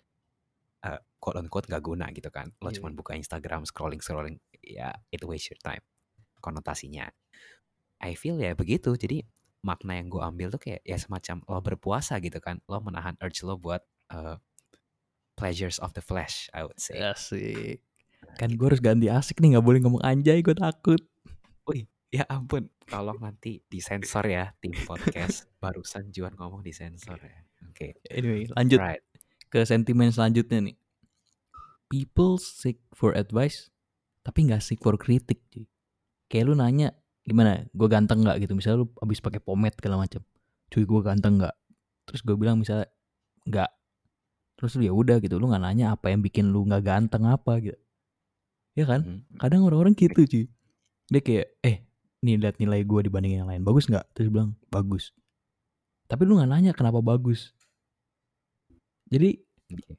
[0.86, 2.54] uh, quote unquote gak guna gitu kan.
[2.62, 2.78] Lo Iya.
[2.82, 5.82] cuma buka Instagram scrolling scrolling ya it waste your time
[6.38, 7.10] konotasinya.
[7.98, 8.94] I feel ya begitu.
[8.94, 9.26] Jadi
[9.66, 12.62] makna yang gue ambil tuh kayak ya semacam lo berpuasa gitu kan.
[12.70, 13.82] Lo menahan urge lo buat
[14.14, 14.38] uh,
[15.34, 17.02] pleasures of the flesh I would say.
[17.02, 17.87] Asik
[18.36, 21.00] kan gue harus ganti asik nih nggak boleh ngomong anjay gue takut.
[21.64, 25.48] Wih, ya ampun, tolong nanti disensor ya tim podcast.
[25.62, 27.40] Barusan Juan ngomong disensor ya.
[27.70, 29.02] Oke, anyway lanjut right.
[29.50, 30.76] ke sentimen selanjutnya nih.
[31.88, 33.72] People seek for advice
[34.22, 35.64] tapi nggak seek for kritik cuy.
[36.28, 36.92] Kayak lu nanya
[37.24, 37.64] gimana?
[37.72, 38.44] Gue ganteng nggak?
[38.44, 38.52] Gitu.
[38.52, 40.20] Misalnya lu abis pakai pomade segala macam
[40.68, 41.56] cuy gue ganteng nggak?
[42.04, 42.92] Terus gue bilang misalnya
[43.48, 43.70] nggak.
[44.60, 47.56] Terus lu ya udah gitu lu nggak nanya apa yang bikin lu nggak ganteng apa
[47.64, 47.78] gitu
[48.78, 49.00] ya kan?
[49.02, 49.42] Mhm.
[49.42, 50.44] kadang orang-orang gitu cuy.
[51.10, 51.76] Dia kayak eh
[52.22, 53.62] nih lihat nilai gue dibandingin yang lain.
[53.66, 54.06] Bagus nggak?
[54.14, 55.10] Terus bilang bagus.
[56.06, 57.50] Tapi lu nggak nanya kenapa bagus.
[59.10, 59.42] Jadi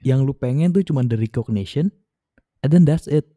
[0.02, 1.92] yang lu pengen tuh cuma the recognition
[2.63, 3.28] and then that's it.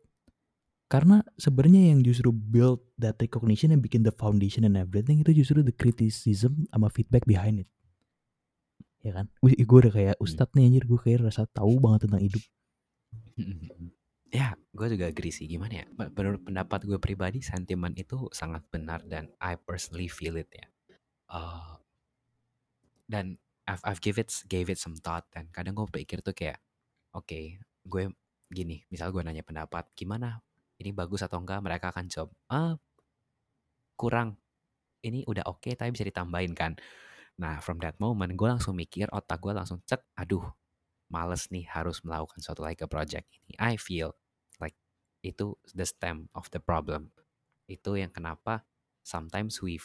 [0.87, 5.65] Karena sebenarnya yang justru build that recognition yang bikin the foundation and everything itu justru
[5.65, 7.69] the criticism sama feedback behind it.
[9.01, 9.27] Ya kan?
[9.41, 10.85] Wih, gue udah kayak ustadz nih anjir.
[10.85, 12.45] Gue kayak rasa tahu banget tentang hidup
[14.33, 15.45] Ya, gue juga agree sih.
[15.53, 15.87] Gimana ya?
[15.99, 20.67] Me- Menurut pendapat gue pribadi, sentimen itu sangat benar dan I personally feel it ya.
[21.31, 21.79] Uh,
[23.07, 23.37] dan
[23.69, 26.59] I've, I've give it gave it some thought dan kadang gue pikir tuh kayak,
[27.15, 28.05] oke, gue
[28.51, 30.43] gini, misal gue nanya pendapat, gimana?
[30.83, 31.63] Ini bagus atau enggak?
[31.63, 32.75] Mereka akan jawab, ah
[33.97, 34.37] kurang.
[35.05, 36.73] Ini udah oke tapi bisa ditambahin kan.
[37.41, 40.45] Nah, from that moment gue langsung mikir, otak gue langsung cek, aduh,
[41.13, 43.55] males nih harus melakukan suatu like a project ini.
[43.61, 44.15] I feel
[45.23, 47.15] itu the stem of the problem.
[47.71, 48.67] Itu yang kenapa
[49.07, 49.79] sometimes we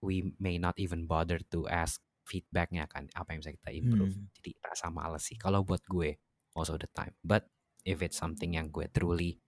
[0.00, 4.16] we may not even bother to ask feedbacknya kan, apa yang bisa kita improve.
[4.16, 4.32] Hmm.
[4.40, 6.16] Jadi rasa males sih kalau buat gue
[6.56, 7.12] most of the time.
[7.20, 7.48] But
[7.84, 9.40] if it's something yang gue truly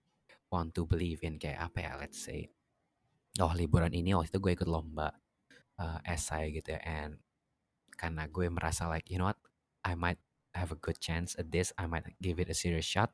[0.53, 2.53] want to believe in kayak apa ya, let's say,
[3.41, 5.17] oh liburan ini waktu itu gue ikut lomba
[5.81, 7.17] uh, essay gitu ya, and
[7.97, 9.41] karena gue merasa like you know what,
[9.81, 10.21] I might
[10.53, 13.09] have a good chance at this, I might give it a serious shot.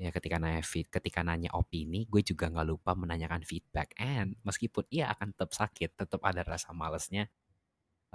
[0.00, 3.92] Ya ketika nanya feed, ketika nanya opini, gue juga nggak lupa menanyakan feedback.
[4.00, 7.28] And meskipun iya akan tetap sakit, tetap ada rasa malesnya.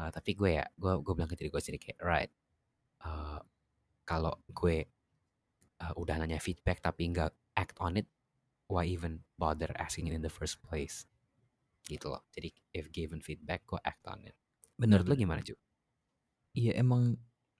[0.01, 2.31] uh, tapi gue ya, gue gue bilang ke diri gue sendiri kayak right.
[3.05, 3.39] uh,
[4.03, 4.89] kalau gue
[5.79, 8.09] uh, udah nanya feedback tapi nggak act on it,
[8.67, 11.07] why even bother asking it in the first place?
[11.85, 12.25] Gitu loh.
[12.33, 14.35] Jadi if given feedback, gue act on it.
[14.81, 15.21] Menurut lo bener.
[15.21, 15.55] gimana Ju?
[16.57, 17.15] Iya emang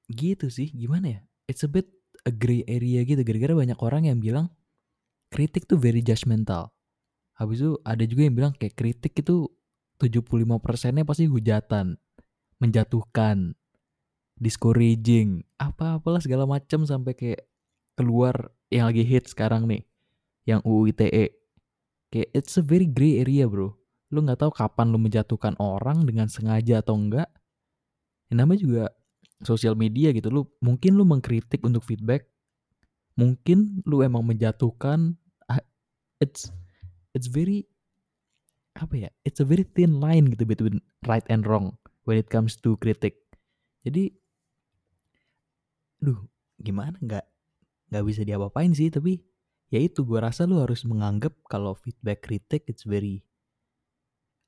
[0.09, 1.89] gitu sih gimana ya it's a bit
[2.25, 3.21] a gray area gitu.
[3.21, 4.49] Gara-gara banyak orang yang bilang
[5.29, 6.75] kritik tuh very judgmental
[7.35, 9.51] habis itu ada juga yang bilang kayak kritik itu
[9.99, 11.99] 75 persennya pasti hujatan
[12.59, 13.55] menjatuhkan
[14.39, 17.43] discouraging apa-apalah segala macam sampai kayak
[17.95, 19.83] keluar yang lagi hit sekarang nih
[20.47, 21.35] yang UU ITE
[22.11, 23.75] kayak it's a very gray area bro.
[24.11, 27.27] Lu nggak tahu kapan lu menjatuhkan orang dengan sengaja atau enggak.
[28.31, 28.83] Yang namanya juga
[29.45, 32.27] sosial media gitu lu mungkin lu mengkritik untuk feedback
[33.15, 35.15] mungkin lu emang menjatuhkan
[35.47, 35.63] ah,
[36.19, 36.51] it's
[37.15, 37.63] it's very
[38.75, 42.60] apa ya it's a very thin line gitu between right and wrong when it comes
[42.60, 43.23] to kritik.
[43.88, 44.12] Jadi
[46.03, 46.19] duh
[46.60, 47.25] gimana nggak
[47.89, 49.23] nggak bisa diapa-apain sih tapi
[49.71, 53.23] ya itu gua rasa lu harus menganggap kalau feedback kritik it's very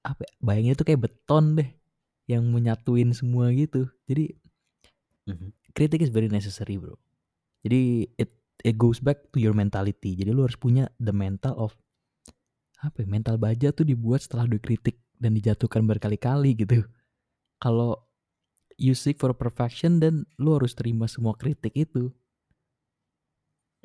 [0.03, 1.69] apa ya, bayangin itu kayak beton deh
[2.27, 3.87] yang menyatuin semua gitu.
[4.07, 4.35] Jadi
[5.27, 5.51] Mhm.
[5.75, 6.95] kritik is very necessary bro
[7.61, 8.31] jadi it
[8.63, 11.75] it goes back to your mentality jadi lu harus punya the mental of
[12.81, 16.85] apa ya, mental baja tuh dibuat setelah dikritik dan dijatuhkan berkali-kali gitu
[17.57, 17.97] kalau
[18.77, 22.13] you seek for perfection dan lu harus terima semua kritik itu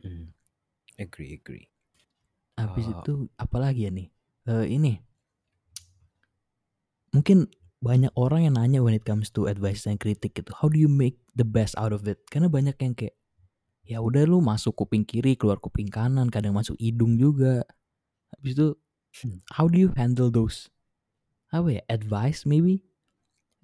[0.02, 0.35] Hmm.
[0.98, 1.70] Agree, agree.
[2.59, 2.94] habis Oh.
[2.98, 4.09] itu apalagi ya nih
[4.42, 4.98] Eh, ini
[7.14, 7.46] mungkin
[7.83, 10.55] banyak orang yang nanya when it comes to advice dan kritik gitu.
[10.55, 12.23] How do you make the best out of it?
[12.31, 13.18] Karena banyak yang kayak
[13.83, 17.66] ya udah lu masuk kuping kiri keluar kuping kanan kadang masuk hidung juga.
[18.38, 18.68] Habis itu
[19.59, 20.71] how do you handle those?
[21.51, 21.83] Apa ya?
[21.90, 22.87] Advice maybe?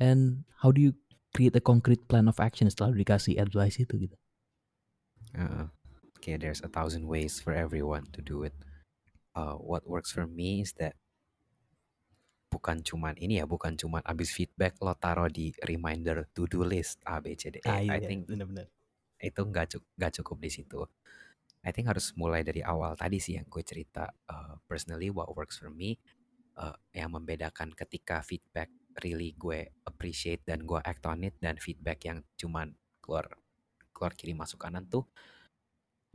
[0.02, 0.98] And how do you
[1.30, 4.16] create a concrete plan of action setelah dikasih advice itu gitu?
[5.38, 5.70] Uh,
[6.18, 8.54] okay, there's a thousand ways for everyone to do it.
[9.38, 10.98] Uh, what works for me is that
[12.48, 17.00] bukan cuman ini ya, bukan cuman abis feedback lo taruh di reminder to do list
[17.04, 17.86] A B C D E.
[17.86, 18.68] I think bener-bener
[19.20, 20.80] itu nggak cukup nggak cukup di situ.
[21.62, 24.08] I think harus mulai dari awal tadi sih yang gue cerita.
[24.30, 25.98] Uh, personally, what works for me
[26.58, 28.70] uh, yang membedakan ketika feedback
[29.04, 33.30] really gue appreciate dan gue act on it dan feedback yang cuman keluar
[33.94, 35.06] keluar kiri masuk kanan tuh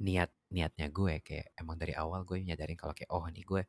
[0.03, 3.61] niat niatnya gue kayak emang dari awal gue nyadarin kalau kayak oh nih gue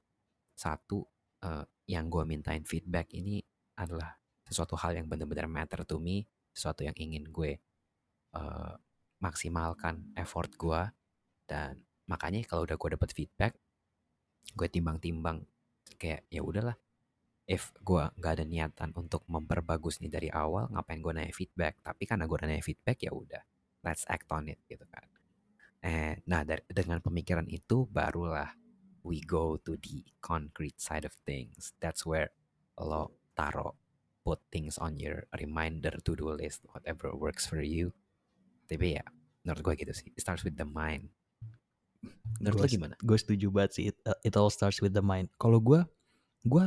[0.55, 1.07] satu
[1.45, 3.45] uh, yang gue mintain feedback ini
[3.77, 7.61] adalah sesuatu hal yang benar-benar matter to me sesuatu yang ingin gue
[8.35, 8.75] uh,
[9.21, 10.83] maksimalkan effort gue
[11.45, 13.53] dan makanya kalau udah gue dapet feedback
[14.53, 15.45] gue timbang-timbang
[15.97, 16.77] kayak ya udahlah
[17.45, 21.81] if gue nggak ada niatan untuk memperbagus nih dari awal ngapain gue nanya feedback?
[21.85, 23.43] Tapi karena gue nanya feedback ya udah
[23.85, 25.05] let's act on it gitu kan.
[25.85, 28.49] Eh nah dari, dengan pemikiran itu barulah
[29.05, 31.77] we go to the concrete side of things.
[31.79, 32.33] That's where
[32.81, 33.77] lo taro
[34.25, 37.93] put things on your reminder to do list whatever works for you.
[38.67, 39.05] Tapi ya
[39.45, 40.09] menurut gue gitu sih.
[40.17, 41.13] It starts with the mind.
[42.41, 42.97] Menurut lo gimana?
[43.05, 43.85] gue setuju banget sih.
[43.93, 45.29] It, uh, it all starts with the mind.
[45.37, 45.85] Kalau gue
[46.49, 46.65] gue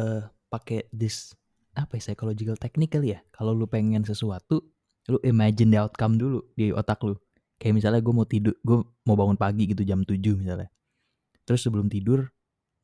[0.00, 1.36] uh, pakai this
[1.76, 3.20] apa ya psychological technical ya?
[3.36, 4.64] Kalau lu pengen sesuatu
[5.06, 7.14] lu imagine the outcome dulu di otak lu.
[7.60, 10.68] Kayak misalnya gue mau tidur gue mau bangun pagi gitu jam 7 misalnya
[11.46, 12.28] terus sebelum tidur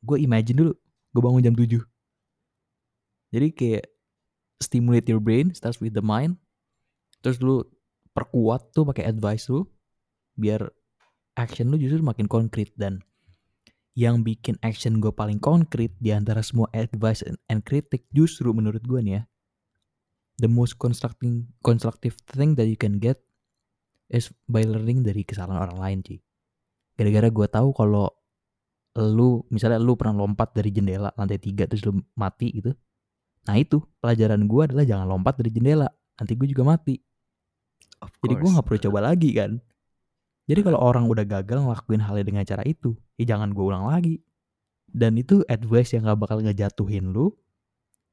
[0.01, 0.73] gue imagine dulu
[1.13, 1.83] gue bangun jam 7
[3.33, 3.85] jadi kayak
[4.61, 6.37] stimulate your brain starts with the mind.
[7.25, 7.65] Terus lu
[8.13, 9.65] perkuat tuh pakai advice lu
[10.39, 10.69] biar
[11.33, 12.69] action lu justru makin konkret.
[12.77, 13.01] Dan
[13.97, 18.81] yang bikin action gue paling konkret di antara semua advice and, and kritik justru menurut
[18.85, 19.23] gue nih ya
[20.41, 23.21] the most constructing constructive thing that you can get
[24.09, 26.19] is by learning dari kesalahan orang lain sih
[26.97, 28.09] gara-gara gue tahu kalau
[28.93, 32.71] lu misalnya lu pernah lompat dari jendela lantai tiga terus lu mati gitu.
[33.49, 36.95] Nah itu pelajaran gue adalah jangan lompat dari jendela nanti gue juga mati.
[38.03, 39.57] Of jadi gue nggak perlu coba lagi kan?
[40.43, 44.21] Jadi kalau orang udah gagal ngelakuin halnya dengan cara itu ya jangan gue ulang lagi.
[44.93, 47.33] Dan itu advice yang gak bakal ngejatuhin lu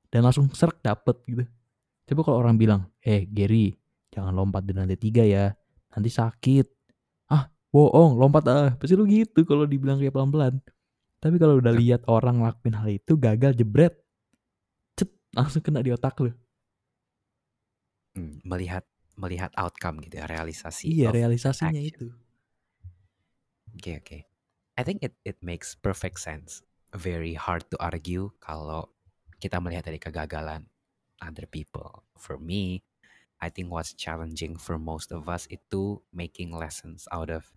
[0.08, 1.44] dan langsung serk dapet gitu.
[2.08, 3.76] Coba kalau orang bilang eh Gary
[4.08, 5.52] jangan lompat dari lantai tiga ya
[5.92, 6.79] nanti sakit
[7.74, 10.58] bohong lompat ah pasti lu gitu kalau dibilang kayak pelan-pelan
[11.22, 13.94] tapi kalau udah lihat orang ngelakuin hal itu gagal jebret
[14.98, 16.30] cet langsung kena di otak lu
[18.16, 18.84] Hmm, melihat
[19.22, 21.90] melihat outcome gitu ya realisasi iya realisasinya action.
[21.90, 22.06] itu
[23.76, 24.18] Oke oke.
[24.78, 26.62] I think it it makes perfect sense.
[26.94, 28.90] Very hard to argue kalau
[29.38, 30.66] kita melihat dari kegagalan
[31.22, 32.02] other people.
[32.18, 32.82] For me,
[33.38, 37.52] I think what's challenging for most of us itu making lessons out of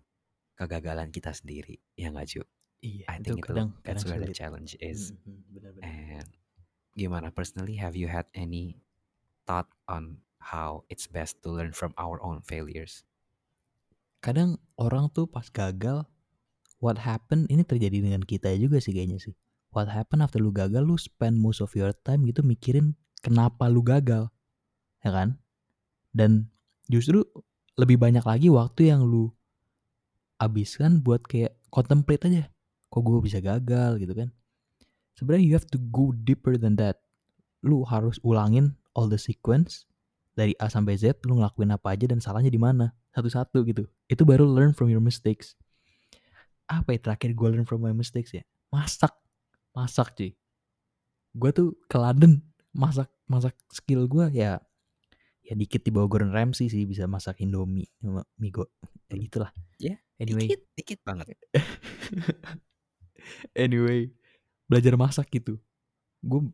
[0.58, 1.78] kegagalan kita sendiri.
[1.98, 2.42] Ya nggak Ju?
[2.84, 5.16] iya I itu think itu kadang that's kadang where the challenge is.
[5.24, 5.84] Mhm, benar-benar.
[5.88, 6.28] And
[6.94, 8.78] gimana personally have you had any
[9.48, 10.20] thought on
[10.52, 13.02] how it's best to learn from our own failures?
[14.24, 16.08] kadang orang tuh pas gagal
[16.80, 19.36] what happen ini terjadi dengan kita juga sih kayaknya sih
[19.68, 23.84] what happen after lu gagal lu spend most of your time gitu mikirin kenapa lu
[23.84, 24.32] gagal
[25.04, 25.36] ya kan
[26.16, 26.48] dan
[26.88, 27.20] justru
[27.76, 29.28] lebih banyak lagi waktu yang lu
[30.38, 32.44] habiskan buat kayak contemplate aja
[32.94, 34.30] kok gue bisa gagal gitu kan.
[35.18, 37.02] Sebenarnya you have to go deeper than that.
[37.66, 39.86] Lu harus ulangin all the sequence
[40.38, 43.86] dari A sampai Z lu ngelakuin apa aja dan salahnya di mana satu-satu gitu.
[44.06, 45.58] Itu baru learn from your mistakes.
[46.70, 48.42] Apa ya terakhir gue learn from my mistakes ya?
[48.70, 49.10] Masak.
[49.74, 50.34] Masak cuy.
[51.34, 52.42] Gue tuh ke London
[52.74, 54.58] masak masak skill gue ya
[55.44, 58.64] ya dikit di bawah Gordon Ramsay sih bisa masak Indomie sama mie go
[59.12, 59.28] ya, Hmm.
[59.28, 60.48] itulah Ya, anyway.
[60.48, 61.36] Dikit, dikit banget.
[63.52, 64.08] anyway
[64.64, 65.60] belajar masak gitu.
[66.24, 66.48] Gue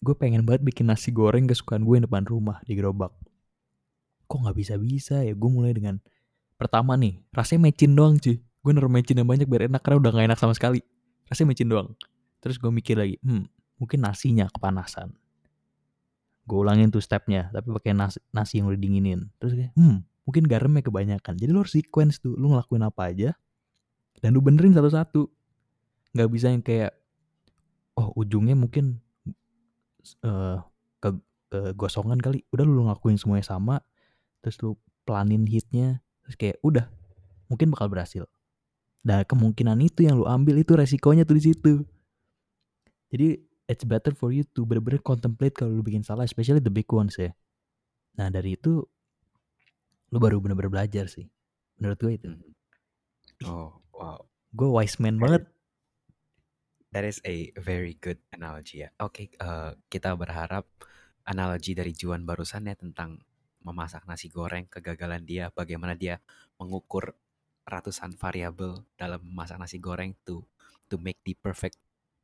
[0.00, 3.12] gue pengen banget bikin nasi goreng kesukaan gue yang depan rumah di gerobak.
[4.26, 5.36] Kok nggak bisa bisa ya?
[5.36, 6.00] Gue mulai dengan
[6.56, 8.40] pertama nih rasanya mecin doang cuy.
[8.40, 10.80] Gue naruh mecin yang banyak biar enak karena udah nggak enak sama sekali.
[11.28, 11.92] Rasanya mecin doang.
[12.40, 13.44] Terus gue mikir lagi hmm
[13.82, 15.10] mungkin nasinya kepanasan
[16.42, 19.30] gue ulangin tuh stepnya tapi pakai nasi, nasi yang udah dinginin.
[19.38, 21.34] Terus kayak hmm mungkin garamnya kebanyakan.
[21.34, 23.30] Jadi lu harus sequence tuh lu ngelakuin apa aja
[24.22, 25.26] dan lu benerin satu-satu.
[26.14, 26.94] Nggak bisa yang kayak
[27.98, 29.02] oh ujungnya mungkin
[30.22, 30.58] eh
[31.02, 31.10] ke
[31.50, 32.46] kegosongan kali.
[32.54, 33.82] Udah lu ngelakuin semuanya sama
[34.42, 36.86] terus lu planin hitnya terus kayak udah
[37.50, 38.26] mungkin bakal berhasil.
[39.02, 41.72] Nah kemungkinan itu yang lu ambil itu resikonya tuh di situ.
[43.10, 46.86] Jadi it's better for you to bener-bener contemplate kalau lu bikin salah, especially the big
[46.92, 47.32] ones ya.
[48.20, 48.84] Nah dari itu
[50.12, 51.24] lu baru bener-bener belajar sih.
[51.80, 52.28] Menurut gue itu.
[52.28, 52.52] Mhm.
[53.48, 54.20] Oh, wow.
[54.52, 55.42] Gue wise man That banget.
[56.92, 58.92] that is a very good analogy ya.
[59.00, 60.68] Oke, eh, kita berharap
[61.24, 63.16] analogi dari Juan barusan ya tentang
[63.64, 66.20] memasak nasi goreng, kegagalan dia, bagaimana dia
[66.60, 67.16] mengukur
[67.64, 70.42] ratusan variabel dalam memasak nasi goreng to
[70.90, 71.78] to make the perfect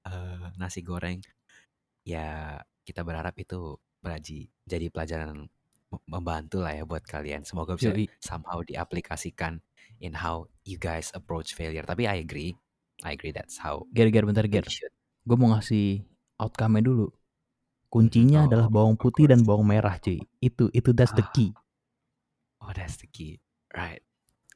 [0.05, 1.23] eh, nasi goreng.
[2.09, 2.57] Ya,
[2.89, 5.45] kita berharap itu beraji jadi pelajaran
[5.93, 7.45] mem- membantu lah ya buat kalian.
[7.45, 8.09] Semoga bisa Yoi.
[8.25, 9.61] somehow diaplikasikan
[10.01, 11.85] in how you guys approach failure.
[11.85, 12.57] Tapi I agree,
[13.05, 14.65] I agree that's how Ger, ger, bentar, ger.
[15.29, 16.09] Gue mau ngasih
[16.41, 17.13] outcome-nya dulu.
[17.93, 20.21] Kuncinya Oh, adalah bawang putih dan bawang merah cuy.
[20.41, 21.33] Itu, itu that's the Ah.
[21.33, 21.53] key.
[22.61, 23.41] Oh, that's the key.
[23.73, 24.01] Right.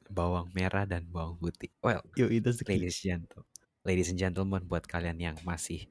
[0.09, 1.69] Bawang merah dan bawang putih.
[1.85, 2.77] Well, Yoi, that's the key.
[2.81, 3.45] ladies and gentle,
[3.85, 5.89] ladies and gentlemen, buat kalian yang masih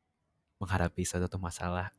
[0.62, 1.90] menghadapi suatu masalah,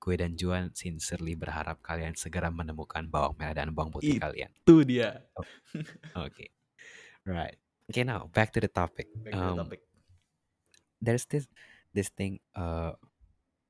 [0.00, 4.50] gue dan Juan sincerely berharap kalian segera menemukan bawang merah dan bawang putih It- kalian.
[4.64, 5.20] Itu dia.
[6.16, 6.48] Okay.
[7.28, 7.60] Right.
[7.92, 9.12] Okay, now back to the topic.
[9.36, 9.68] Um,
[11.00, 11.48] There's this
[11.96, 12.92] this thing uh,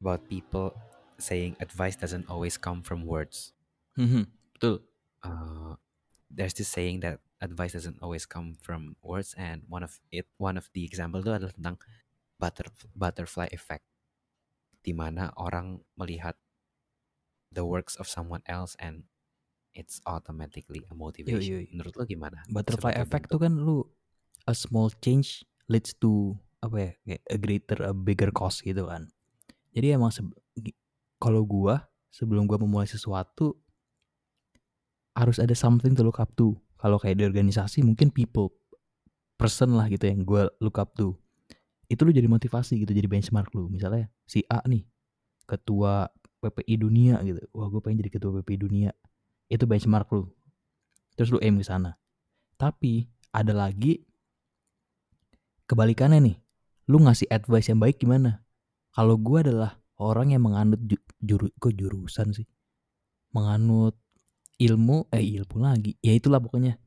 [0.02, 0.74] about people
[1.18, 3.54] saying advice doesn't always come from words.
[3.94, 4.82] Mhm, Betul.
[5.26, 5.74] uh,
[6.30, 10.54] there's this saying that advice doesn't always come from words and one of it one
[10.54, 11.76] of the example itu adalah tentang
[12.38, 13.84] butter, butterfly effect
[14.80, 16.36] di mana orang melihat
[17.52, 19.04] the works of someone else and
[19.74, 21.42] it's automatically a motivation.
[21.42, 21.64] yoi.
[21.70, 22.42] Menurut lo gimana?
[22.48, 23.76] Butterfly Sebagai effect bentuk- tuh kan lu
[24.48, 29.08] a small change leads to apa ya kayak a greater a bigger cost gitu kan.
[29.70, 30.10] Jadi emang
[31.22, 33.54] kalau gua sebelum gua memulai sesuatu
[35.14, 36.56] harus ada something to look up to.
[36.80, 38.50] Kalau kayak di organisasi mungkin people
[39.36, 41.14] person lah gitu yang gua look up to.
[41.90, 43.66] Itu lu jadi motivasi gitu jadi benchmark lu.
[43.66, 44.86] Misalnya si A nih
[45.50, 46.06] ketua
[46.38, 47.42] PPI dunia gitu.
[47.50, 48.90] Wah, gue pengen jadi ketua PPI dunia.
[49.50, 50.30] Itu benchmark lu.
[51.18, 51.98] Terus lu aim ke sana.
[52.54, 54.06] Tapi ada lagi
[55.66, 56.36] kebalikannya nih.
[56.86, 58.46] Lu ngasih advice yang baik gimana?
[58.94, 62.46] Kalau gue adalah orang yang menganut ju- juru kok jurusan sih.
[63.34, 63.98] Menganut
[64.62, 65.98] ilmu eh ilmu lagi.
[66.02, 66.78] Ya itulah pokoknya.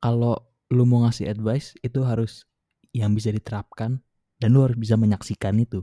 [0.00, 0.36] Kalau
[0.68, 2.44] lu mau ngasih advice itu harus
[2.94, 3.98] yang bisa diterapkan
[4.38, 5.82] dan lu harus bisa menyaksikan itu.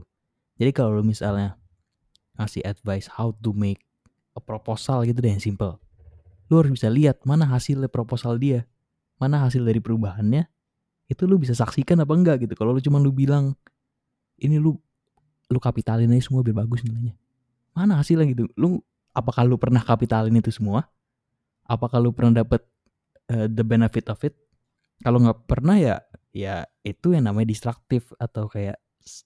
[0.56, 1.60] Jadi kalau lu misalnya
[2.40, 3.84] ngasih advice how to make
[4.32, 5.76] a proposal gitu deh yang simple.
[6.48, 8.64] Lu harus bisa lihat mana hasilnya proposal dia,
[9.20, 10.48] mana hasil dari perubahannya.
[11.08, 12.56] Itu lu bisa saksikan apa enggak gitu.
[12.56, 13.52] Kalau lu cuma lu bilang
[14.40, 14.80] ini lu
[15.52, 17.12] lu kapitalin aja semua biar bagus nilainya.
[17.76, 18.48] Mana hasilnya gitu?
[18.56, 18.80] Lu
[19.12, 20.88] apakah lu pernah kapitalin itu semua?
[21.68, 22.64] Apakah lu pernah dapat
[23.28, 24.32] uh, the benefit of it?
[25.04, 26.00] Kalau nggak pernah ya
[26.32, 28.80] ya itu yang namanya destruktif atau kayak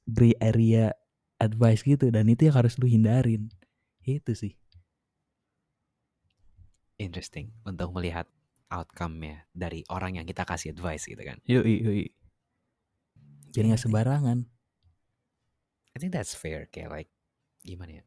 [0.06, 0.92] gray area
[1.38, 3.48] advice gitu dan itu yang harus lu hindarin.
[4.06, 4.54] Itu sih.
[6.96, 8.24] interesting untuk melihat
[8.72, 11.38] outcome-nya dari orang yang kita kasih advice gitu kan.
[11.46, 12.04] Yoi, yoi.
[13.54, 14.38] Jadi Yeah, nggak sembarangan.
[15.94, 17.10] I think that's fair kayak like
[17.64, 18.04] gimana ya?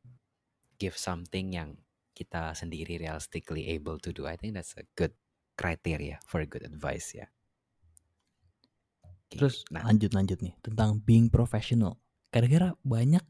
[0.77, 1.81] Give something yang
[2.13, 4.27] kita sendiri realistically able to do.
[4.29, 5.15] I think that's a good
[5.57, 7.31] criteria for good advice ya.
[9.29, 12.01] Oke, Terus nah, lanjut lanjut nih tentang being professional.
[12.33, 13.21] Kira-kira banyak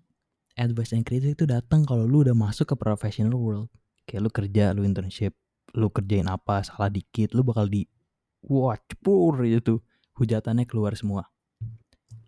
[0.56, 3.68] advice yang kritis itu datang kalau lu udah masuk ke professional world.
[4.08, 5.36] Kayak lu kerja, lu internship,
[5.76, 7.84] lu kerjain apa salah dikit, lu bakal di
[8.48, 9.84] wah cepur gitu.
[10.16, 11.28] Hujatannya keluar semua.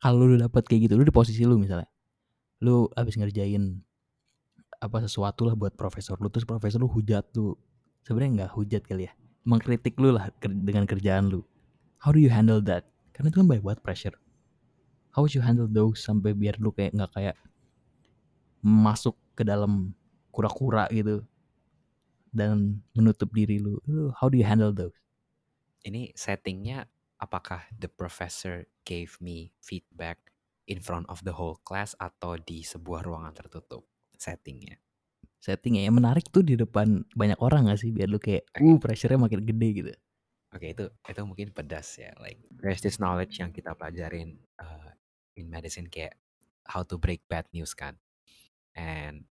[0.03, 1.87] Kalau lu dapet kayak gitu, lu di posisi lu misalnya.
[2.59, 3.79] Lu abis ngerjain
[4.81, 7.53] apa sesuatu lah buat profesor lu terus profesor lu hujat lu
[8.01, 9.13] sebenarnya nggak hujat kali ya
[9.45, 11.45] mengkritik lu lah dengan kerjaan lu
[12.01, 12.89] how do you handle that
[13.21, 14.17] karena itu kan banyak banget pressure.
[15.13, 17.37] How would you handle those sampai biar lu kayak nggak kayak
[18.65, 19.93] masuk ke dalam
[20.33, 21.21] kura-kura gitu
[22.33, 23.77] dan menutup diri lu.
[24.17, 24.97] How do you handle those?
[25.85, 26.89] Ini settingnya
[27.21, 30.33] apakah the professor gave me feedback
[30.65, 33.85] in front of the whole class atau di sebuah ruangan tertutup
[34.17, 34.81] settingnya?
[35.41, 37.93] settingnya yang menarik tuh di depan banyak orang gak sih?
[37.93, 39.89] Biar lu kayak uh pressure-nya makin gede gitu
[40.51, 42.11] Oke itu itu mungkin pedas ya.
[42.19, 44.91] Like there's this knowledge yang kita pelajarin uh,
[45.39, 46.19] in medicine kayak
[46.67, 47.95] how to break bad news kan.
[48.75, 49.31] And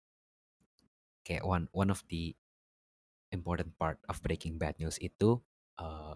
[1.22, 2.34] kayak one one of the
[3.30, 5.38] important part of breaking bad news itu
[5.78, 6.14] uh,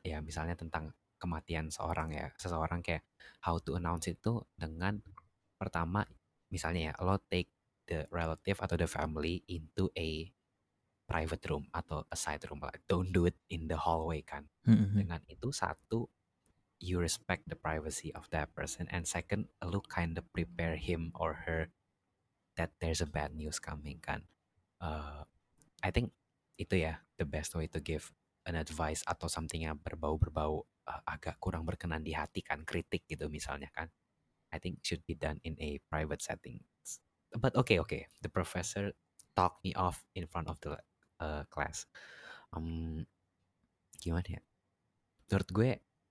[0.00, 3.04] ya misalnya tentang kematian seorang ya seseorang kayak
[3.44, 5.04] how to announce itu dengan
[5.60, 6.08] pertama
[6.48, 7.52] misalnya ya lo take
[7.84, 10.32] the relative atau the family into a
[11.10, 14.46] private room atau a side room like don't do it in the hallway kan.
[14.62, 14.94] Mhm.
[15.02, 16.06] dengan itu satu
[16.80, 21.44] you respect the privacy of that person and second lu kind of prepare him or
[21.44, 21.68] her
[22.56, 24.24] that there's a bad news coming kan.
[24.80, 25.24] Uh,
[25.84, 26.12] I think
[26.60, 28.12] itu ya the best way to give
[28.48, 33.28] an advice atau something yang berbau-berbau uh, agak kurang berkenan di hati kan kritik gitu
[33.32, 33.88] misalnya kan.
[34.50, 36.64] I think should be done in a private setting.
[37.30, 38.92] But okay okay the professor
[39.38, 40.80] talk me off in front of the
[41.20, 41.86] uh, class
[42.56, 43.04] um,
[44.00, 44.42] gimana ya?
[45.30, 45.70] Menurut gue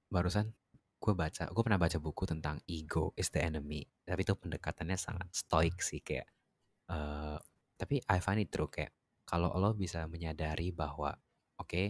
[0.09, 0.53] barusan
[0.99, 3.83] gue baca gue pernah baca buku tentang ego is the enemy.
[4.05, 6.27] Tapi itu pendekatannya sangat stoik sih kayak
[6.91, 7.37] uh,
[7.79, 8.91] tapi I find it true kayak
[9.23, 11.13] kalau lo bisa menyadari bahwa
[11.61, 11.87] oke okay,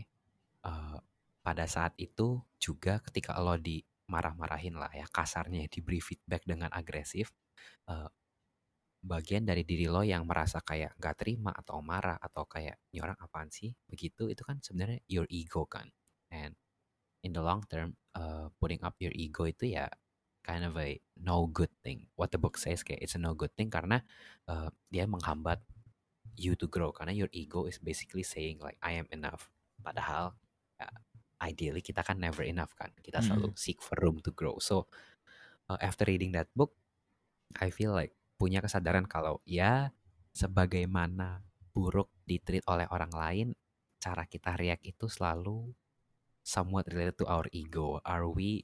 [0.68, 1.00] uh,
[1.40, 7.32] pada saat itu juga ketika lo dimarah-marahin lah ya kasarnya diberi feedback dengan agresif
[7.90, 8.12] uh,
[9.00, 13.16] bagian dari diri lo yang merasa kayak gak terima atau marah atau kayak ini orang
[13.20, 13.72] apaan sih?
[13.88, 15.88] Begitu itu kan sebenarnya your ego kan.
[16.30, 16.56] And
[17.24, 19.88] in the long term uh, putting up your ego itu ya
[20.44, 22.12] kind of a no good thing.
[22.20, 24.04] What the book says kayak it's a no good thing karena
[24.52, 25.64] uh, dia menghambat
[26.36, 26.92] you to grow.
[26.92, 29.48] Karena your ego is basically saying like I am enough.
[29.80, 30.36] Padahal
[30.84, 31.00] uh,
[31.40, 32.92] ideally kita kan never enough kan.
[33.00, 34.60] Kita selalu seek for room to grow.
[34.60, 34.92] So
[35.72, 36.76] uh, after reading that book
[37.56, 39.92] I feel like punya kesadaran kalau ya
[40.32, 41.44] sebagaimana
[41.76, 43.48] buruk ditreat oleh orang lain
[44.00, 45.76] cara kita react itu selalu
[46.40, 48.00] somewhat related to our ego.
[48.08, 48.64] Are we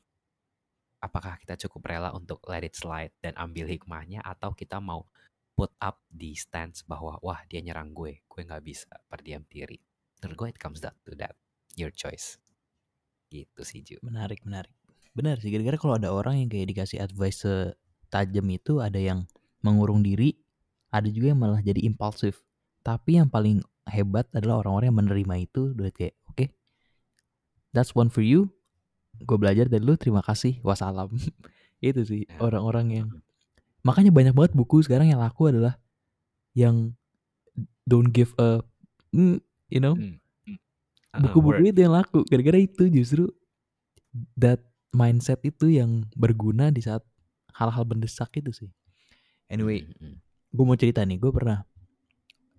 [1.04, 5.06] apakah kita cukup rela untuk let it slide dan ambil hikmahnya atau kita mau
[5.54, 9.78] put up di stance bahwa wah dia nyerang gue gue nggak bisa berdiam diri.
[10.24, 11.36] Menurut gue it comes down to that
[11.76, 12.40] your choice.
[13.28, 14.00] Gitu sih Ju.
[14.02, 14.72] Menarik menarik.
[15.12, 17.44] Benar sih kira-kira kalau ada orang yang kayak dikasih advice
[18.08, 19.28] tajam itu ada yang
[19.66, 20.38] mengurung diri,
[20.93, 22.45] ada juga yang malah jadi impulsif.
[22.86, 26.47] Tapi yang paling hebat adalah orang-orang yang menerima itu udah kayak oke, okay,
[27.74, 28.53] that's one for you.
[29.26, 31.09] Gue belajar dari lu, terima kasih, wassalam.
[31.84, 32.39] itu sih Ya.
[32.41, 33.07] orang-orang yang
[33.86, 35.78] makanya banyak banget buku sekarang yang laku adalah
[36.57, 36.97] yang
[37.86, 38.63] don't give a
[39.13, 39.38] mm,
[39.70, 40.18] you know Hmm.
[40.47, 40.57] Hmm.
[41.13, 43.30] Uh, buku-buku itu yang laku gara-gara itu justru
[44.39, 44.63] that
[44.95, 47.03] mindset itu yang berguna di saat
[47.55, 48.70] hal-hal mendesak itu sih
[49.52, 50.16] anyway Hmm, hmm,
[50.56, 51.64] gue mau cerita nih gue pernah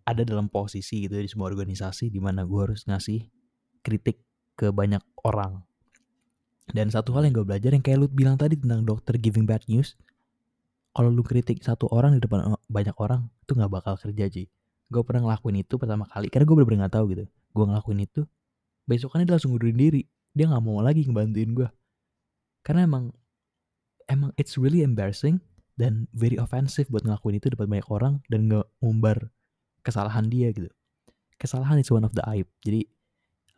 [0.06, 3.26] ada dalam posisi gitu di sebuah organisasi di mana gue harus ngasih
[3.82, 4.22] kritik
[4.54, 5.66] ke banyak orang.
[6.66, 9.62] Dan satu hal yang gue belajar yang kayak lu bilang tadi tentang dokter giving bad
[9.70, 9.94] news
[10.96, 14.46] kalau lu kritik satu orang di depan o- banyak orang itu nggak bakal kerja sih
[14.90, 17.24] gue pernah ngelakuin itu pertama kali karena gue bener-bener nggak tahu gitu.
[17.54, 18.20] Gue ngelakuin itu
[18.86, 20.02] besokannya dia langsung ngundurin diri.
[20.34, 21.68] Dia nggak mau lagi ngebantuin gue
[22.66, 23.14] karena emang
[24.10, 25.38] emang it's really embarrassing
[25.76, 29.30] dan very offensive buat ngelakuin itu depan banyak orang dan nggak ngumbar
[29.84, 30.72] kesalahan dia gitu.
[31.36, 32.88] Kesalahan is one of the aib jadi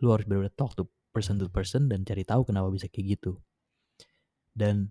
[0.02, 3.38] lu harus benar-benar talk to person to person dan cari tahu kenapa bisa kayak gitu.
[4.52, 4.90] Dan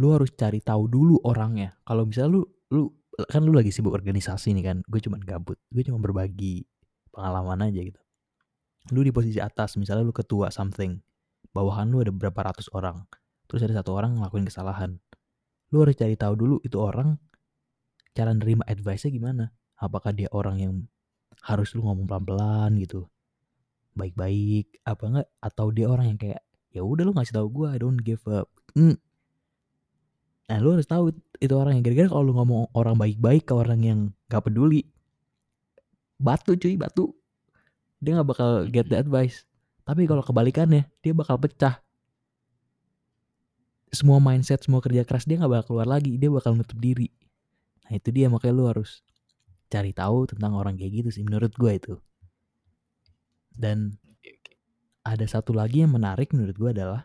[0.00, 1.76] lu harus cari tahu dulu orangnya.
[1.84, 2.42] Kalau misalnya lu
[2.72, 2.88] lu
[3.28, 6.64] kan lu lagi sibuk organisasi nih kan gue cuma gabut gue cuma berbagi
[7.12, 8.00] pengalaman aja gitu.
[8.96, 10.96] Lu di posisi atas misalnya lu ketua something
[11.52, 13.04] bawahan lu ada berapa ratus orang
[13.46, 14.96] terus ada satu orang ngelakuin kesalahan
[15.72, 17.16] lu harus cari tahu dulu itu orang
[18.12, 19.44] cara nerima advice-nya gimana.
[19.80, 20.72] Apakah dia orang yang
[21.42, 23.08] harus lu ngomong pelan-pelan gitu
[23.96, 25.28] baik-baik apa enggak?
[25.40, 26.40] Atau dia orang yang kayak
[26.72, 28.48] ya udah lu ngasih tahu gue I don't give up.
[28.72, 28.96] Hmm.
[30.48, 33.80] nah lu harus tahu itu orang yang gara-gara kalau lu ngomong orang baik-baik ke orang
[33.80, 34.84] yang gak peduli
[36.20, 37.10] batu cuy batu.
[38.02, 39.46] Dia nggak bakal get the advice.
[39.82, 41.82] Tapi kalau kebalikannya dia bakal pecah
[43.92, 46.16] semua mindset semua kerja keras dia nggak bakal keluar lagi.
[46.16, 47.12] Dia bakal nutup diri.
[47.86, 48.32] Nah itu dia.
[48.32, 49.04] Makanya lu harus
[49.68, 51.94] cari tahu tentang orang kayak gitu sih menurut gue itu.
[53.52, 54.00] Dan
[55.04, 57.04] ada satu lagi yang menarik menurut gue adalah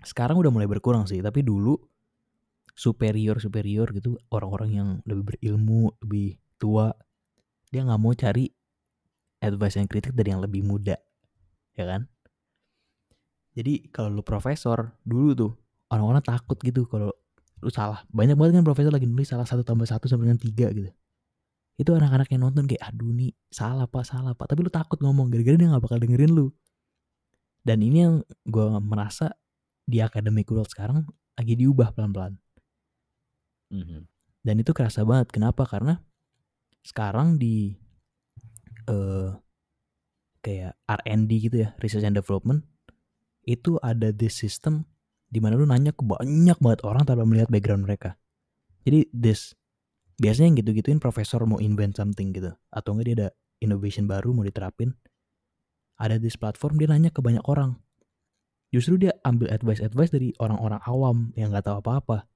[0.00, 1.20] sekarang udah mulai berkurang sih.
[1.20, 1.76] Tapi dulu
[2.72, 6.88] superior superior gitu orang-orang yang lebih berilmu lebih tua
[7.68, 8.48] dia nggak mau cari
[9.44, 10.96] advice yang kritik dari yang lebih muda
[11.76, 12.08] ya kan?
[13.52, 15.52] Jadi kalau lu profesor dulu tuh
[15.92, 17.12] orang-orang takut gitu kalau
[17.60, 18.02] lu salah.
[18.10, 20.88] Banyak banget kan profesor lagi nulis salah satu tambah satu sama dengan tiga gitu.
[21.76, 24.48] Itu anak-anak yang nonton kayak aduh nih salah pak salah pak.
[24.48, 26.48] Tapi lu takut ngomong gara-gara dia nggak bakal dengerin lu.
[27.62, 28.14] Dan ini yang
[28.48, 29.36] gue merasa
[29.86, 31.06] di academic world sekarang
[31.38, 32.40] lagi diubah pelan-pelan.
[33.72, 34.04] Mhm.
[34.42, 35.30] dan itu kerasa banget.
[35.32, 35.64] Kenapa?
[35.64, 36.02] Karena
[36.82, 37.78] sekarang di
[38.90, 39.30] eh
[40.42, 42.66] kayak R&D gitu ya research and development
[43.46, 44.82] itu ada this system
[45.32, 48.20] di mana lu nanya ke banyak banget orang tanpa melihat background mereka.
[48.84, 49.56] Jadi this
[50.20, 53.28] biasanya yang gitu-gituin profesor mau invent something gitu atau enggak dia ada
[53.64, 54.92] innovation baru mau diterapin
[55.96, 57.78] ada di platform dia nanya ke banyak orang.
[58.72, 62.26] Justru dia ambil advice-advice dari orang-orang awam yang nggak tahu apa-apa.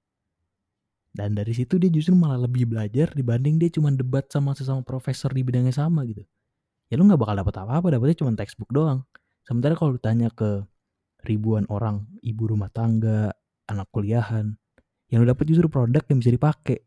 [1.17, 5.33] Dan dari situ dia justru malah lebih belajar dibanding dia cuma debat sama sesama profesor
[5.33, 6.23] di bidangnya sama gitu.
[6.93, 9.03] Ya lu nggak bakal dapat apa-apa dapetnya cuma textbook doang.
[9.49, 10.63] Sementara kalau ditanya ke
[11.27, 13.35] ribuan orang ibu rumah tangga
[13.67, 14.55] anak kuliahan
[15.11, 16.87] yang lu dapet justru produk yang bisa dipakai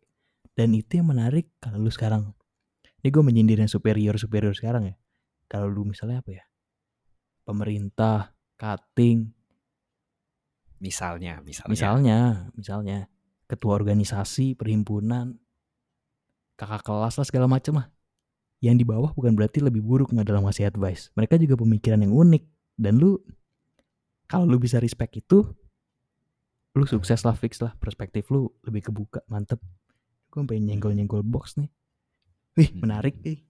[0.60, 2.36] dan itu yang menarik kalau lu sekarang.
[3.00, 4.96] Ini gue menyindir yang superior superior sekarang ya.
[5.48, 6.44] Kalau lu misalnya apa ya?
[7.48, 9.32] Pemerintah cutting.
[10.84, 11.72] Misalnya, misalnya.
[11.72, 12.20] misalnya
[12.60, 13.00] misalnya.
[13.50, 15.34] Ketua organisasi perhimpunan
[16.54, 17.88] kakak kelas lah segala macam lah.
[18.60, 21.08] Yang di bawah bukan berarti lebih buruk nggak dalam ngasih advice.
[21.16, 22.44] Mereka juga pemikiran yang unik.
[22.76, 23.16] Dan lu
[24.30, 25.42] kalau lu bisa respect itu
[26.78, 27.74] lu sukses lah fix lah.
[27.82, 29.58] Perspektif lu lebih kebuka mantep.
[30.30, 31.70] Gue pengen nyenggol nyenggol box nih.
[32.56, 32.82] Wih Hmm.
[32.86, 33.42] menarik nih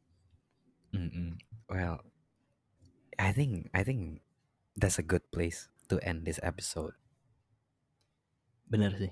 [0.89, 1.37] Mm-mm.
[1.69, 2.01] Well,
[3.21, 4.25] I think I think
[4.73, 6.97] that's a good place to end this episode.
[8.69, 9.09] bener sih.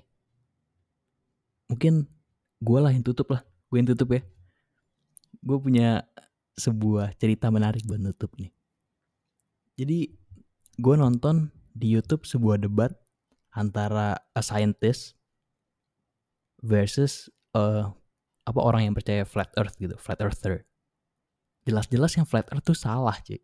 [1.66, 2.06] Mungkin
[2.62, 3.42] gue lah yang tutup lah.
[3.70, 4.22] Gue yang tutup ya.
[5.42, 6.06] Gue punya
[6.54, 8.54] sebuah cerita menarik buat nutup nih.
[9.78, 10.14] Jadi
[10.78, 12.90] gue nonton di YouTube sebuah debat
[13.54, 15.14] antara a scientist
[16.58, 17.86] versus eh,
[18.44, 20.66] apa orang yang percaya flat earth gitu flat earther.
[21.62, 23.38] Jelas-jelas yang flat earth tuh salah cuy.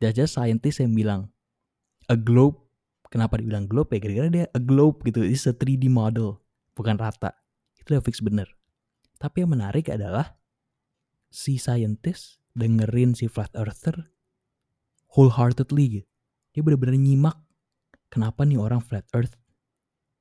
[0.00, 1.20] Jelas-jelas scientist yang bilang
[2.08, 2.64] a globe
[3.12, 4.00] kenapa dibilang globe ya?
[4.00, 6.40] Kira-kira dia a globe gitu is a 3D model
[6.72, 7.36] bukan rata.
[7.76, 8.48] Itu udah fix bener.
[9.20, 10.40] Tapi yang menarik adalah
[11.28, 14.14] si scientist dengerin si flat earther
[15.10, 16.13] wholeheartedly gitu
[16.54, 17.34] dia bener-bener nyimak
[18.06, 19.34] kenapa nih orang flat earth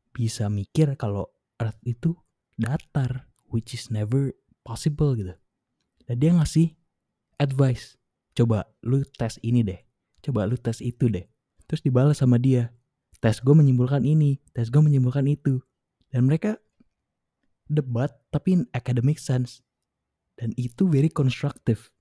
[0.09, 1.29] bisa mikir kalau
[1.61, 2.17] earth itu
[2.57, 4.33] datar which is never
[4.65, 5.37] possible gitu.
[6.09, 6.73] Dan dia ngasih
[7.37, 8.01] advice
[8.33, 9.77] coba lu tes ini deh
[10.25, 11.23] coba lu tes itu deh.
[11.69, 12.73] Terus dibalas sama dia
[13.21, 15.61] tes gue menyimpulkan ini tes gue menyimpulkan itu.
[16.09, 16.57] Dan mereka
[17.69, 19.61] debat tapi in academic sense.
[20.33, 21.93] Dan itu very constructive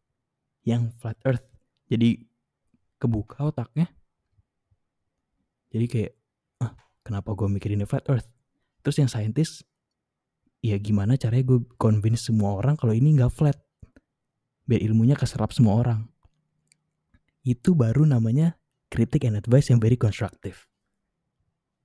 [0.64, 1.44] yang flat earth.
[1.92, 2.24] Jadi
[2.96, 3.92] kebuka otaknya
[5.72, 6.12] jadi kayak
[6.60, 8.28] ah kenapa gue mikirin flat earth?
[8.84, 9.64] Terus yang scientist
[10.62, 13.56] ya gimana caranya gue convince semua orang kalau ini nggak flat?
[14.68, 16.00] Biar ilmunya keserap semua orang.
[17.42, 18.60] Itu baru namanya
[18.92, 20.68] kritik and advice yang very constructive.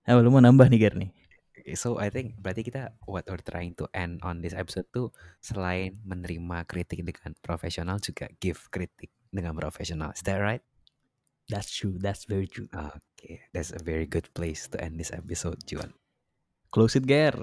[0.05, 1.11] Nah lu mau nambah nih Ger nih?
[1.75, 5.11] So I think berarti kita what we're trying to end on this episode tuh
[5.43, 10.15] selain menerima kritik dengan profesional juga give kritik dengan profesional.
[10.15, 10.63] Is that right?
[11.49, 12.67] That's true that's very true
[13.17, 15.91] Okay, that's a very good place to end this episode, Juan.
[16.69, 17.33] close it Ger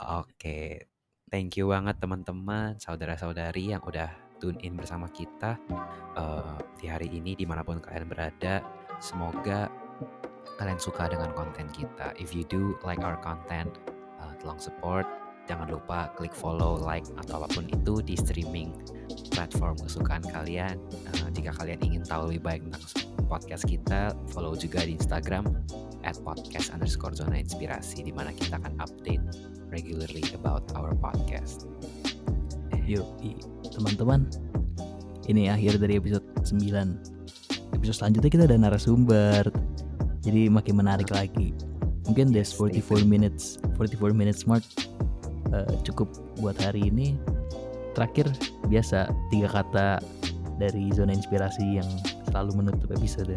[0.00, 0.88] Oke,
[1.28, 4.08] thank you banget teman-teman, saudara-saudari yang udah
[4.40, 5.60] tune in bersama kita
[6.16, 8.64] eh, di hari ini di mana pun kalian berada.
[8.96, 9.68] Semoga
[10.56, 12.16] kalian suka dengan konten kita.
[12.16, 13.76] If you do like our content,
[14.20, 15.04] uh, tolong support.
[15.50, 18.70] Jangan lupa klik follow, like atau apa pun itu di streaming
[19.34, 20.78] platform kesukaan kalian.
[21.10, 22.86] Uh, jika kalian ingin tahu lebih baik tentang
[23.26, 25.50] podcast kita, follow juga di Instagram
[26.06, 29.26] at podcast underscore zona inspirasi di mana kita akan update
[29.74, 31.66] regularly about our podcast.
[32.86, 33.10] Yuk,
[33.74, 34.30] teman-teman.
[35.26, 37.74] Ini akhir dari episode 9.
[37.74, 39.50] Episode selanjutnya kita ada narasumber.
[40.22, 41.50] Jadi makin menarik lagi.
[42.06, 42.46] Mungkin stay
[42.78, 44.62] 44 minutes, 44 minutes mark
[45.54, 47.16] eh, cukup buat hari ini.
[47.96, 48.30] Terakhir
[48.70, 49.88] biasa tiga kata
[50.60, 51.88] dari zona inspirasi yang
[52.30, 53.34] selalu menutup episode.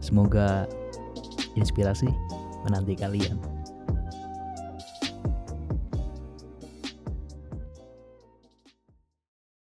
[0.00, 0.64] Semoga
[1.58, 2.08] inspirasi
[2.64, 3.49] menanti kalian.